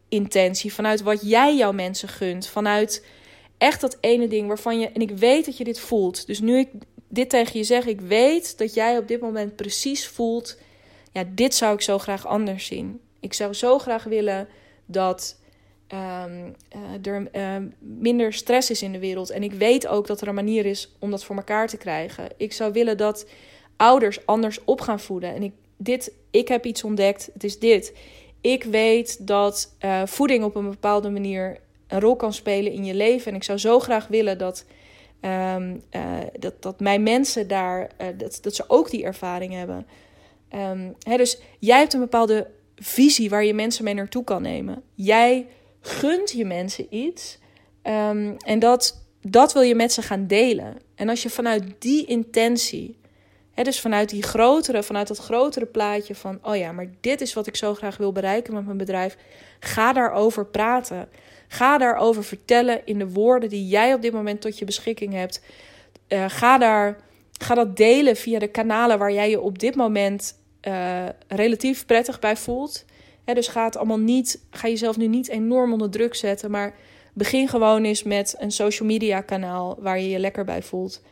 intentie, 0.09 0.73
vanuit 0.73 1.03
wat 1.03 1.21
jij 1.23 1.57
jouw 1.57 1.73
mensen 1.73 2.09
gunt, 2.09 2.49
vanuit 2.49 3.07
echt 3.59 3.81
dat 3.81 3.99
ene 4.01 4.29
ding 4.29 4.49
waarvan 4.49 4.79
je, 4.79 4.89
en 4.89 5.01
ik 5.01 5.11
weet 5.11 5.45
dat 5.45 5.57
je 5.57 5.65
dit 5.65 5.81
voelt. 5.81 6.27
Dus 6.27 6.41
nu 6.41 6.59
ik 6.59 6.69
dit 7.09 7.31
tegen 7.31 7.59
je 7.59 7.65
zeg, 7.65 7.87
ik 7.87 8.01
weet 8.01 8.59
dat 8.59 8.75
jij 8.75 8.99
op 8.99 9.09
dit 9.09 9.21
moment 9.21 9.57
precies 9.57 10.07
voelt, 10.07 10.59
ja, 11.13 11.25
dit 11.35 11.55
zou 11.55 11.75
ik 11.75 11.81
zo 11.81 11.99
graag 11.99 12.27
anders 12.27 12.67
zien. 12.67 13.01
Ik 13.21 13.33
zou 13.33 13.53
zo 13.55 13.79
graag 13.79 14.05
willen 14.05 14.49
dat 14.87 15.41
um, 15.93 16.55
uh, 16.77 17.13
er 17.13 17.29
uh, 17.33 17.57
minder 17.79 18.33
stress 18.33 18.71
is 18.71 18.83
in 18.83 18.93
de 18.93 18.99
wereld. 18.99 19.31
En 19.31 19.43
ik 19.43 19.53
weet 19.53 19.87
ook 19.87 20.07
dat 20.07 20.21
er 20.21 20.29
een 20.29 20.35
manier 20.35 20.67
is 20.67 20.93
om 20.99 21.11
dat 21.11 21.25
voor 21.25 21.37
elkaar 21.37 21.69
te 21.69 21.77
krijgen. 21.77 22.29
Ik 22.37 22.53
zou 22.53 22.73
willen 22.73 22.97
dat 22.97 23.27
ouders 23.77 24.27
anders 24.27 24.65
op 24.65 24.81
gaan 24.81 25.01
voeden. 25.01 25.35
En 25.35 25.43
ik, 25.43 25.53
dit, 25.77 26.13
ik 26.31 26.49
heb 26.49 26.65
iets 26.65 26.85
ontdekt, 26.85 27.31
het 27.33 27.45
is 27.45 27.59
dit. 27.59 27.93
Ik 28.47 28.65
weet 28.65 29.27
dat 29.27 29.75
uh, 29.85 30.03
voeding 30.05 30.45
op 30.45 30.55
een 30.55 30.71
bepaalde 30.71 31.11
manier 31.11 31.59
een 31.87 32.01
rol 32.01 32.17
kan 32.17 32.33
spelen 32.33 32.73
in 32.73 32.85
je 32.85 32.95
leven. 32.95 33.31
En 33.31 33.37
ik 33.37 33.45
zou 33.45 33.59
zo 33.59 33.79
graag 33.79 34.07
willen 34.07 34.39
dat 34.39 34.65
Ehm, 35.21 35.77
dat, 36.39 36.63
dat 36.63 36.81
mijn 36.81 37.03
mensen 37.03 37.49
daar, 37.49 37.91
dat, 38.17 38.39
dat 38.43 38.55
ze 38.55 38.65
ook 38.67 38.91
die 38.91 39.05
ervaring 39.05 39.53
hebben. 39.53 39.87
Um, 40.55 40.95
hè, 41.03 41.17
dus 41.17 41.39
jij 41.59 41.79
hebt 41.79 41.93
een 41.93 42.01
bepaalde 42.01 42.47
visie 42.77 43.31
waar 43.31 43.45
je 43.45 43.55
mensen 43.55 43.85
mee 43.85 43.95
naartoe 43.95 44.25
kan 44.25 44.43
nemen. 44.43 44.83
Jij 44.95 45.47
gunt 45.81 46.31
je 46.31 46.45
mensen 46.45 46.87
iets 46.91 47.39
ehm, 47.83 48.35
en 48.39 48.59
dat, 48.59 49.07
dat 49.21 49.53
wil 49.53 49.63
je 49.63 49.75
met 49.75 49.93
ze 49.93 50.03
gaan 50.03 50.27
delen. 50.27 50.77
En 50.95 51.09
als 51.09 51.23
je 51.23 51.31
vanuit 51.31 51.65
die 51.79 52.07
intentie, 52.07 52.97
dus 53.65 53.81
vanuit 53.81 54.09
die 54.09 54.23
grotere, 54.23 54.83
vanuit 54.83 55.09
dat 55.09 55.19
grotere 55.19 55.67
plaatje 55.67 56.15
van, 56.15 56.39
oh 56.43 56.57
ja, 56.57 56.73
maar 56.73 56.91
dit 57.01 57.21
is 57.21 57.35
wat 57.35 57.47
ik 57.47 57.57
zo 57.57 57.75
graag 57.75 57.97
wil 57.97 58.13
bereiken 58.13 58.55
met 58.55 58.65
mijn 58.65 58.77
bedrijf, 58.77 59.17
ga 59.61 59.93
daarover 59.93 60.47
praten. 60.47 61.09
Ga 61.49 61.79
daarover 61.79 62.25
vertellen 62.25 62.87
in 62.87 62.99
de 62.99 63.11
woorden 63.11 63.49
die 63.49 63.67
jij 63.67 63.95
op 63.95 64.03
dit 64.03 64.13
moment 64.13 64.41
tot 64.41 64.59
je 64.59 64.65
beschikking 64.65 65.13
hebt. 65.13 65.43
Uh, 66.09 66.25
ga, 66.29 66.59
daar, 66.59 66.97
ga 67.33 67.55
dat 67.55 67.77
delen 67.77 68.17
via 68.17 68.39
de 68.39 68.49
kanalen 68.49 68.99
waar 68.99 69.13
jij 69.13 69.31
je 69.31 69.41
op 69.41 69.59
dit 69.59 69.75
moment 69.75 70.39
uh, 70.63 71.05
relatief 71.29 71.87
prettig 71.87 72.19
bij 72.19 72.37
voelt. 72.37 72.85
dus 73.25 73.49
ga 73.49 73.65
het 73.65 73.77
allemaal 73.77 73.99
niet, 73.99 74.41
ga 74.51 74.69
jezelf 74.69 74.97
nu 74.97 75.07
niet 75.07 75.29
enorm 75.29 75.73
onder 75.73 75.91
druk 75.91 76.15
zetten, 76.15 76.51
maar 76.51 76.75
begin 77.13 77.49
gewoon 77.49 77.85
eens 77.85 78.03
met 78.03 78.35
een 78.39 78.51
social 78.51 78.89
media 78.89 79.21
kanaal 79.21 79.77
waar 79.81 80.01
je 80.01 80.09
je 80.09 80.19
lekker 80.19 80.45
bij 80.45 80.63
voelt. 80.63 81.03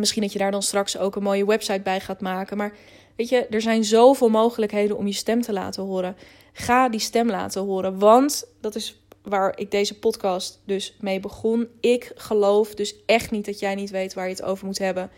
Misschien 0.00 0.22
dat 0.22 0.32
je 0.32 0.38
daar 0.38 0.50
dan 0.50 0.62
straks 0.62 0.98
ook 0.98 1.16
een 1.16 1.22
mooie 1.22 1.46
website 1.46 1.80
bij 1.80 2.00
gaat 2.00 2.20
maken, 2.20 2.56
maar 2.56 2.72
weet 3.16 3.28
je, 3.28 3.46
er 3.46 3.60
zijn 3.60 3.84
zoveel 3.84 4.28
mogelijkheden 4.28 4.96
om 4.96 5.06
je 5.06 5.12
stem 5.12 5.42
te 5.42 5.52
laten 5.52 5.82
horen. 5.82 6.16
Ga 6.52 6.88
die 6.88 7.00
stem 7.00 7.30
laten 7.30 7.62
horen, 7.62 7.98
want 7.98 8.44
dat 8.60 8.74
is 8.74 9.00
waar 9.22 9.58
ik 9.58 9.70
deze 9.70 9.98
podcast 9.98 10.60
dus 10.64 10.96
mee 11.00 11.20
begon. 11.20 11.68
Ik 11.80 12.12
geloof 12.14 12.74
dus 12.74 12.94
echt 13.06 13.30
niet 13.30 13.44
dat 13.44 13.58
jij 13.58 13.74
niet 13.74 13.90
weet 13.90 14.14
waar 14.14 14.24
je 14.24 14.34
het 14.34 14.42
over 14.42 14.66
moet 14.66 14.78
hebben. 14.78 15.10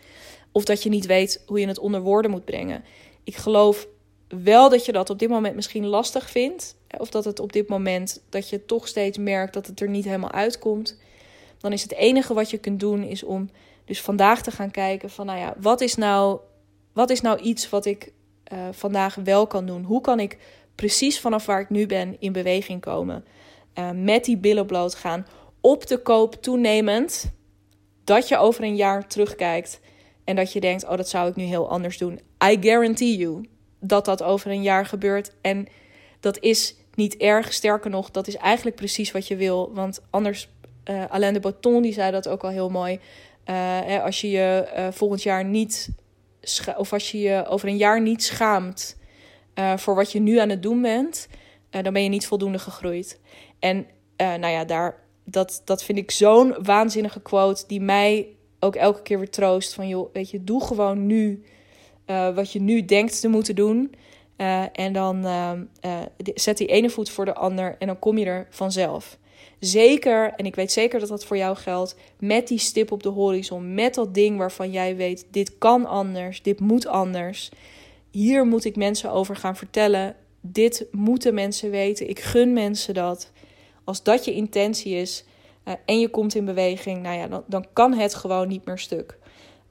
Of 0.51 0.63
dat 0.63 0.83
je 0.83 0.89
niet 0.89 1.05
weet 1.05 1.43
hoe 1.45 1.59
je 1.59 1.67
het 1.67 1.79
onder 1.79 2.01
woorden 2.01 2.31
moet 2.31 2.45
brengen. 2.45 2.83
Ik 3.23 3.35
geloof 3.35 3.87
wel 4.27 4.69
dat 4.69 4.85
je 4.85 4.91
dat 4.91 5.09
op 5.09 5.19
dit 5.19 5.29
moment 5.29 5.55
misschien 5.55 5.85
lastig 5.85 6.29
vindt. 6.29 6.75
Of 6.97 7.09
dat 7.09 7.25
het 7.25 7.39
op 7.39 7.53
dit 7.53 7.67
moment 7.67 8.21
dat 8.29 8.49
je 8.49 8.65
toch 8.65 8.87
steeds 8.87 9.17
merkt 9.17 9.53
dat 9.53 9.67
het 9.67 9.81
er 9.81 9.89
niet 9.89 10.05
helemaal 10.05 10.31
uitkomt. 10.31 10.97
Dan 11.57 11.73
is 11.73 11.81
het 11.81 11.93
enige 11.93 12.33
wat 12.33 12.49
je 12.49 12.57
kunt 12.57 12.79
doen 12.79 13.03
is 13.03 13.23
om 13.23 13.49
dus 13.85 14.01
vandaag 14.01 14.41
te 14.41 14.51
gaan 14.51 14.71
kijken 14.71 15.09
van 15.09 15.25
nou 15.25 15.39
ja, 15.39 15.53
wat 15.57 15.81
is 15.81 15.95
nou, 15.95 16.39
wat 16.93 17.09
is 17.09 17.21
nou 17.21 17.39
iets 17.39 17.69
wat 17.69 17.85
ik 17.85 18.11
uh, 18.53 18.59
vandaag 18.71 19.15
wel 19.15 19.47
kan 19.47 19.65
doen? 19.65 19.83
Hoe 19.83 20.01
kan 20.01 20.19
ik 20.19 20.37
precies 20.75 21.19
vanaf 21.19 21.45
waar 21.45 21.59
ik 21.59 21.69
nu 21.69 21.85
ben 21.85 22.15
in 22.19 22.31
beweging 22.31 22.81
komen? 22.81 23.25
Uh, 23.75 23.89
met 23.91 24.25
die 24.25 24.37
billen 24.37 24.65
bloot 24.65 24.95
gaan. 24.95 25.27
Op 25.61 25.87
de 25.87 25.97
koop 25.97 26.35
toenemend. 26.35 27.31
Dat 28.03 28.27
je 28.27 28.37
over 28.37 28.63
een 28.63 28.75
jaar 28.75 29.07
terugkijkt 29.07 29.79
en 30.23 30.35
dat 30.35 30.53
je 30.53 30.59
denkt, 30.59 30.83
oh, 30.83 30.97
dat 30.97 31.09
zou 31.09 31.29
ik 31.29 31.35
nu 31.35 31.43
heel 31.43 31.69
anders 31.69 31.97
doen. 31.97 32.19
I 32.43 32.57
guarantee 32.61 33.17
you 33.17 33.45
dat 33.79 34.05
dat 34.05 34.23
over 34.23 34.51
een 34.51 34.61
jaar 34.61 34.85
gebeurt. 34.85 35.31
En 35.41 35.67
dat 36.19 36.39
is 36.39 36.75
niet 36.95 37.17
erg. 37.17 37.53
Sterker 37.53 37.89
nog, 37.89 38.11
dat 38.11 38.27
is 38.27 38.35
eigenlijk 38.35 38.75
precies 38.75 39.11
wat 39.11 39.27
je 39.27 39.35
wil. 39.35 39.73
Want 39.73 40.01
anders, 40.09 40.49
uh, 40.89 41.03
Alain 41.09 41.33
de 41.33 41.39
Botton 41.39 41.81
die 41.81 41.93
zei 41.93 42.11
dat 42.11 42.27
ook 42.27 42.43
al 42.43 42.49
heel 42.49 42.69
mooi. 42.69 42.99
Uh, 43.49 44.03
als 44.03 44.21
je 44.21 44.29
je 44.29 44.71
uh, 44.77 44.87
volgend 44.91 45.23
jaar 45.23 45.45
niet, 45.45 45.89
of 46.77 46.93
als 46.93 47.11
je 47.11 47.19
je 47.19 47.45
over 47.47 47.67
een 47.67 47.77
jaar 47.77 48.01
niet 48.01 48.23
schaamt 48.23 49.01
voor 49.75 49.95
wat 49.95 50.11
je 50.11 50.19
nu 50.19 50.37
aan 50.37 50.49
het 50.49 50.61
doen 50.63 50.81
bent, 50.81 51.27
dan 51.69 51.93
ben 51.93 52.03
je 52.03 52.09
niet 52.09 52.27
voldoende 52.27 52.59
gegroeid. 52.59 53.19
En 53.59 53.85
nou 54.17 54.47
ja, 54.47 54.65
daar, 54.65 55.03
dat, 55.23 55.61
dat 55.65 55.83
vind 55.83 55.97
ik 55.97 56.11
zo'n 56.11 56.55
waanzinnige 56.63 57.21
quote 57.21 57.63
die 57.67 57.81
mij 57.81 58.27
ook 58.59 58.75
elke 58.75 59.01
keer 59.01 59.19
weer 59.19 59.29
troost 59.29 59.73
van 59.73 59.87
joh, 59.87 60.13
weet 60.13 60.29
je, 60.29 60.43
doe 60.43 60.63
gewoon 60.63 61.05
nu 61.05 61.43
wat 62.35 62.51
je 62.51 62.61
nu 62.61 62.85
denkt 62.85 63.21
te 63.21 63.27
moeten 63.27 63.55
doen. 63.55 63.95
En 64.73 64.93
dan 64.93 65.25
zet 66.33 66.57
die 66.57 66.67
ene 66.67 66.89
voet 66.89 67.09
voor 67.09 67.25
de 67.25 67.35
ander 67.35 67.75
en 67.79 67.87
dan 67.87 67.99
kom 67.99 68.17
je 68.17 68.25
er 68.25 68.47
vanzelf. 68.49 69.17
Zeker, 69.65 70.33
en 70.35 70.45
ik 70.45 70.55
weet 70.55 70.71
zeker 70.71 70.99
dat 70.99 71.09
dat 71.09 71.25
voor 71.25 71.37
jou 71.37 71.55
geldt, 71.55 71.95
met 72.19 72.47
die 72.47 72.57
stip 72.57 72.91
op 72.91 73.03
de 73.03 73.09
horizon, 73.09 73.73
met 73.73 73.93
dat 73.93 74.13
ding 74.13 74.37
waarvan 74.37 74.71
jij 74.71 74.95
weet, 74.95 75.25
dit 75.31 75.57
kan 75.57 75.85
anders, 75.85 76.41
dit 76.41 76.59
moet 76.59 76.87
anders. 76.87 77.51
Hier 78.11 78.45
moet 78.45 78.65
ik 78.65 78.75
mensen 78.75 79.11
over 79.11 79.35
gaan 79.35 79.55
vertellen. 79.55 80.15
Dit 80.41 80.85
moeten 80.91 81.33
mensen 81.33 81.69
weten. 81.69 82.09
Ik 82.09 82.19
gun 82.19 82.53
mensen 82.53 82.93
dat. 82.93 83.31
Als 83.83 84.03
dat 84.03 84.25
je 84.25 84.33
intentie 84.33 84.93
is, 84.95 85.23
uh, 85.65 85.73
en 85.85 85.99
je 85.99 86.09
komt 86.09 86.35
in 86.35 86.45
beweging, 86.45 87.01
nou 87.01 87.17
ja, 87.17 87.27
dan, 87.27 87.43
dan 87.47 87.65
kan 87.73 87.93
het 87.93 88.13
gewoon 88.13 88.47
niet 88.47 88.65
meer 88.65 88.79
stuk. 88.79 89.17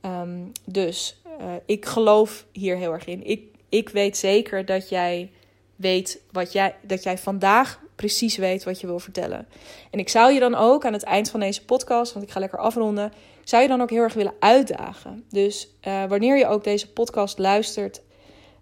Um, 0.03 0.53
dus 0.65 1.21
uh, 1.41 1.47
ik 1.67 1.87
geloof 1.87 2.47
hier 2.53 2.77
heel 2.77 2.93
erg 2.93 3.07
in. 3.07 3.27
Ik, 3.27 3.43
ik 3.69 3.89
weet 3.89 4.17
zeker 4.17 4.65
dat 4.65 4.89
jij 4.89 5.31
weet 5.77 6.23
wat 6.31 6.53
jij, 6.53 6.75
dat 6.83 7.03
jij 7.03 7.19
vandaag 7.19 7.81
precies 8.03 8.37
weet 8.37 8.65
wat 8.65 8.81
je 8.81 8.87
wil 8.87 8.99
vertellen. 8.99 9.47
En 9.91 9.99
ik 9.99 10.09
zou 10.09 10.33
je 10.33 10.41
dan 10.41 10.55
ook 10.55 10.85
aan 10.85 10.93
het 10.93 11.03
eind 11.03 11.31
van 11.31 11.41
deze 11.41 11.65
podcast, 11.65 12.13
want 12.13 12.25
ik 12.25 12.31
ga 12.31 12.41
lekker 12.41 12.59
afronden, 12.59 13.13
zou 13.45 13.63
je 13.63 13.69
dan 13.69 13.81
ook 13.81 13.91
heel 13.91 14.03
erg 14.03 14.15
willen 14.15 14.35
uitdagen. 14.39 15.25
Dus 15.29 15.69
uh, 15.87 16.05
wanneer 16.05 16.39
je 16.39 16.47
ook 16.47 16.65
deze 16.65 16.93
podcast 16.93 17.39
luistert, 17.39 18.03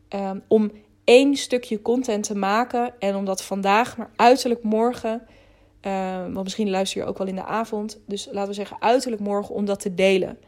um, 0.08 0.42
om 0.48 0.72
één 1.04 1.36
stukje 1.36 1.82
content 1.82 2.24
te 2.24 2.34
maken 2.34 2.94
en 2.98 3.16
om 3.16 3.24
dat 3.24 3.42
vandaag, 3.42 3.96
maar 3.96 4.10
uiterlijk 4.16 4.62
morgen 4.62 5.22
uh, 5.82 6.22
want 6.22 6.42
misschien 6.42 6.70
luister 6.70 7.00
je 7.00 7.06
ook 7.06 7.18
wel 7.18 7.26
in 7.26 7.34
de 7.34 7.44
avond. 7.44 8.00
Dus 8.06 8.28
laten 8.30 8.48
we 8.48 8.54
zeggen 8.54 8.76
uiterlijk 8.80 9.22
morgen 9.22 9.54
om 9.54 9.64
dat 9.64 9.80
te 9.80 9.94
delen. 9.94 10.38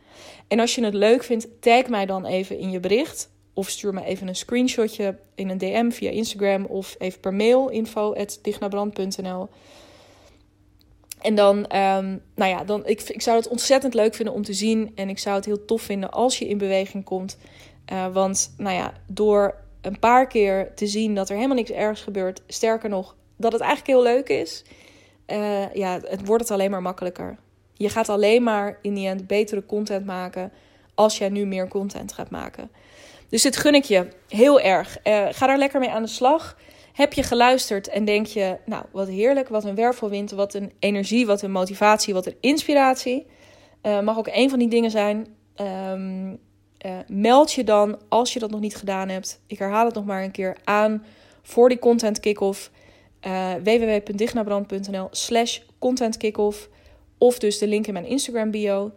En 0.49 0.61
als 0.61 0.75
je 0.75 0.85
het 0.85 0.95
leuk 0.95 1.23
vindt, 1.23 1.49
tag 1.61 1.87
mij 1.87 2.07
dan 2.07 2.25
even 2.25 2.59
in 2.59 2.71
je 2.71 2.81
bericht. 2.81 3.31
Of 3.55 3.69
stuur 3.69 3.95
me 3.95 4.05
even 4.05 4.29
een 4.29 4.37
screenshotje 4.37 5.19
in 5.35 5.49
een 5.49 5.59
DM 5.59 5.91
via 5.91 6.11
Instagram 6.11 6.65
of 6.65 6.95
even 6.99 7.21
per 7.21 7.35
mail 7.35 7.69
info.dignabrand.nl. 7.69 9.49
En 11.21 11.35
dan, 11.35 11.57
um, 11.57 12.23
nou 12.35 12.51
ja, 12.51 12.65
dan, 12.65 12.87
ik, 12.87 13.03
ik 13.03 13.23
zou 13.23 13.37
het 13.37 13.49
ontzettend 13.49 13.95
leuk 13.95 14.15
vinden 14.15 14.35
om 14.35 14.43
te 14.43 14.53
zien. 14.53 14.93
En 14.95 15.09
ik 15.09 15.19
zou 15.19 15.37
het 15.37 15.45
heel 15.45 15.65
tof 15.65 15.83
vinden 15.83 16.11
als 16.11 16.39
je 16.39 16.49
in 16.49 16.59
beweging 16.59 17.05
komt. 17.05 17.39
Uh, 17.93 18.13
want, 18.13 18.55
nou 18.57 18.77
ja, 18.77 18.93
door 19.07 19.55
een 19.81 19.99
paar 19.99 20.27
keer 20.27 20.75
te 20.75 20.87
zien 20.87 21.15
dat 21.15 21.29
er 21.29 21.35
helemaal 21.35 21.57
niks 21.57 21.71
ergs 21.71 22.01
gebeurt. 22.01 22.43
Sterker 22.47 22.89
nog, 22.89 23.17
dat 23.37 23.53
het 23.53 23.61
eigenlijk 23.61 23.91
heel 23.91 24.15
leuk 24.15 24.29
is 24.29 24.65
uh, 25.33 25.75
ja, 25.75 26.01
het 26.05 26.27
wordt 26.27 26.43
het 26.43 26.53
alleen 26.53 26.71
maar 26.71 26.83
makkelijker. 26.83 27.37
Je 27.73 27.89
gaat 27.89 28.09
alleen 28.09 28.43
maar 28.43 28.79
in 28.83 28.95
die 28.95 29.09
end 29.09 29.27
betere 29.27 29.67
content 29.67 30.07
maken 30.07 30.53
als 30.95 31.19
jij 31.19 31.29
nu 31.29 31.47
meer 31.47 31.69
content 31.69 32.13
gaat 32.13 32.31
maken. 32.31 32.71
Dus 33.33 33.43
dit 33.43 33.57
gun 33.57 33.75
ik 33.75 33.85
je 33.85 34.09
heel 34.29 34.61
erg. 34.61 34.99
Uh, 35.05 35.27
ga 35.31 35.47
daar 35.47 35.59
lekker 35.59 35.81
mee 35.81 35.91
aan 35.91 36.03
de 36.03 36.09
slag. 36.09 36.57
Heb 36.93 37.13
je 37.13 37.23
geluisterd 37.23 37.89
en 37.89 38.05
denk 38.05 38.27
je, 38.27 38.59
nou 38.67 38.85
wat 38.91 39.09
heerlijk, 39.09 39.49
wat 39.49 39.65
een 39.65 39.75
wervelwind, 39.75 40.31
wat 40.31 40.55
een 40.55 40.73
energie, 40.79 41.27
wat 41.27 41.43
een 41.43 41.51
motivatie, 41.51 42.15
wat 42.15 42.27
een 42.27 42.37
inspiratie. 42.41 43.27
Uh, 43.83 44.01
mag 44.01 44.19
ook 44.19 44.29
een 44.33 44.51
van 44.51 44.59
die 44.59 44.69
dingen 44.69 44.91
zijn. 44.91 45.27
Um, 45.61 46.31
uh, 46.87 46.97
meld 47.07 47.53
je 47.53 47.65
dan, 47.65 47.99
als 48.09 48.33
je 48.33 48.39
dat 48.39 48.51
nog 48.51 48.61
niet 48.61 48.77
gedaan 48.77 49.09
hebt, 49.09 49.41
ik 49.47 49.59
herhaal 49.59 49.85
het 49.85 49.95
nog 49.95 50.05
maar 50.05 50.23
een 50.23 50.31
keer, 50.31 50.57
aan 50.65 51.05
voor 51.43 51.69
die 51.69 51.79
content 51.79 52.21
kick-off 52.21 52.71
www.dignabrand.nl 53.63 55.09
slash 55.11 55.59
contentkickoff. 55.79 56.69
Of 57.19 57.39
dus 57.39 57.59
de 57.59 57.67
link 57.67 57.87
in 57.87 57.93
mijn 57.93 58.07
Instagram 58.07 58.51
bio. 58.51 58.93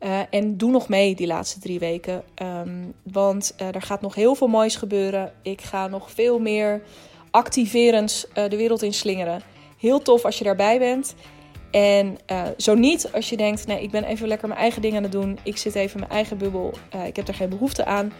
Uh, 0.00 0.20
en 0.30 0.56
doe 0.56 0.70
nog 0.70 0.88
mee 0.88 1.14
die 1.14 1.26
laatste 1.26 1.60
drie 1.60 1.78
weken. 1.78 2.22
Um, 2.42 2.94
want 3.02 3.54
uh, 3.60 3.74
er 3.74 3.82
gaat 3.82 4.00
nog 4.00 4.14
heel 4.14 4.34
veel 4.34 4.46
moois 4.46 4.76
gebeuren. 4.76 5.32
Ik 5.42 5.60
ga 5.60 5.86
nog 5.86 6.10
veel 6.10 6.38
meer 6.38 6.82
activerends 7.30 8.26
uh, 8.28 8.48
de 8.48 8.56
wereld 8.56 8.82
in 8.82 8.92
slingeren. 8.92 9.42
Heel 9.78 10.02
tof 10.02 10.24
als 10.24 10.38
je 10.38 10.44
daarbij 10.44 10.78
bent. 10.78 11.14
En 11.70 12.18
zo 12.56 12.74
niet 12.74 13.12
als 13.12 13.28
je 13.28 13.36
denkt, 13.36 13.66
nee, 13.66 13.82
ik 13.82 13.90
ben 13.90 14.04
even 14.04 14.28
lekker 14.28 14.48
mijn 14.48 14.60
eigen 14.60 14.82
dingen 14.82 14.96
aan 14.96 15.02
het 15.02 15.12
doen. 15.12 15.38
Ik 15.42 15.56
zit 15.56 15.74
even 15.74 15.94
in 15.94 16.00
mijn 16.00 16.12
eigen 16.12 16.38
bubbel. 16.38 16.74
ik 17.06 17.16
heb 17.16 17.28
er 17.28 17.34
geen 17.34 17.48
behoefte 17.48 17.84
aan. 17.84 18.12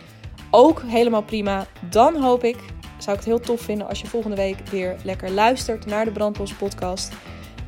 Ook 0.50 0.82
helemaal 0.86 1.22
prima. 1.22 1.66
Dan 1.90 2.22
hoop 2.22 2.44
ik 2.44 2.56
zou 3.02 3.16
ik 3.16 3.24
het 3.24 3.34
heel 3.34 3.40
tof 3.40 3.60
vinden 3.60 3.88
als 3.88 4.00
je 4.00 4.06
volgende 4.06 4.36
week 4.36 4.66
weer 4.70 4.96
lekker 5.04 5.30
luistert 5.30 5.86
naar 5.86 6.04
de 6.04 6.10
Brandlos 6.10 6.54
podcast. 6.54 7.12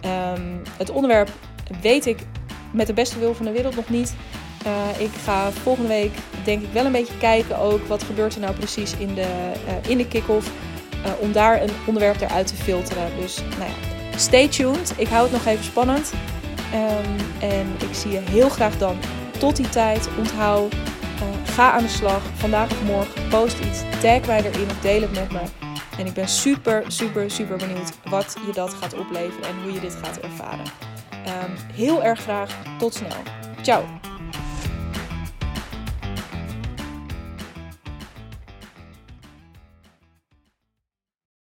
Um, 0.05 0.63
het 0.79 0.91
onderwerp 0.91 1.31
weet 1.81 2.07
ik 2.07 2.19
met 2.73 2.87
de 2.87 2.93
beste 2.93 3.19
wil 3.19 3.35
van 3.35 3.45
de 3.45 3.53
wereld 3.53 3.77
nog 3.77 3.89
niet. 3.89 4.15
Uh, 4.67 5.01
ik 5.01 5.11
ga 5.25 5.51
volgende 5.51 5.89
week 5.89 6.13
denk 6.45 6.63
ik 6.63 6.73
wel 6.73 6.85
een 6.85 6.93
beetje 6.93 7.19
kijken 7.19 7.59
ook 7.59 7.87
wat 7.87 8.03
gebeurt 8.03 8.35
er 8.35 8.41
nou 8.41 8.55
precies 8.55 8.97
in 8.97 9.15
de, 9.15 9.53
uh, 9.67 9.91
in 9.91 9.99
de 9.99 10.09
kick-off. 10.09 10.51
Uh, 11.07 11.11
om 11.19 11.33
daar 11.33 11.63
een 11.63 11.71
onderwerp 11.87 12.21
eruit 12.21 12.47
te 12.47 12.55
filteren. 12.55 13.11
Dus 13.21 13.39
nou 13.59 13.71
ja, 13.71 14.19
stay 14.19 14.49
tuned. 14.49 14.95
Ik 14.97 15.09
hou 15.09 15.23
het 15.23 15.33
nog 15.33 15.47
even 15.47 15.65
spannend. 15.65 16.13
Um, 16.75 17.49
en 17.49 17.67
ik 17.89 17.95
zie 17.95 18.11
je 18.11 18.21
heel 18.31 18.49
graag 18.49 18.79
dan. 18.79 18.97
Tot 19.39 19.57
die 19.57 19.69
tijd. 19.69 20.09
Onthoud 20.19 20.75
Ga 21.53 21.73
aan 21.73 21.83
de 21.83 21.89
slag, 21.89 22.23
vandaag 22.35 22.71
of 22.71 22.83
morgen. 22.83 23.29
Post 23.29 23.59
iets, 23.59 23.81
tag 24.01 24.27
mij 24.27 24.45
erin 24.45 24.71
of 24.71 24.81
deel 24.81 25.01
het 25.01 25.13
met 25.13 25.33
me. 25.33 25.41
En 25.99 26.07
ik 26.07 26.13
ben 26.13 26.29
super, 26.29 26.85
super, 26.87 27.31
super 27.31 27.57
benieuwd 27.57 27.93
wat 28.05 28.37
je 28.47 28.53
dat 28.53 28.75
gaat 28.75 28.95
opleveren 28.95 29.49
en 29.49 29.63
hoe 29.63 29.73
je 29.73 29.81
dit 29.81 29.95
gaat 30.03 30.21
ervaren. 30.21 30.65
Um, 31.27 31.75
heel 31.75 32.03
erg 32.03 32.21
graag. 32.21 32.51
Tot 32.79 32.95
snel. 32.95 33.23
Ciao. 33.63 33.85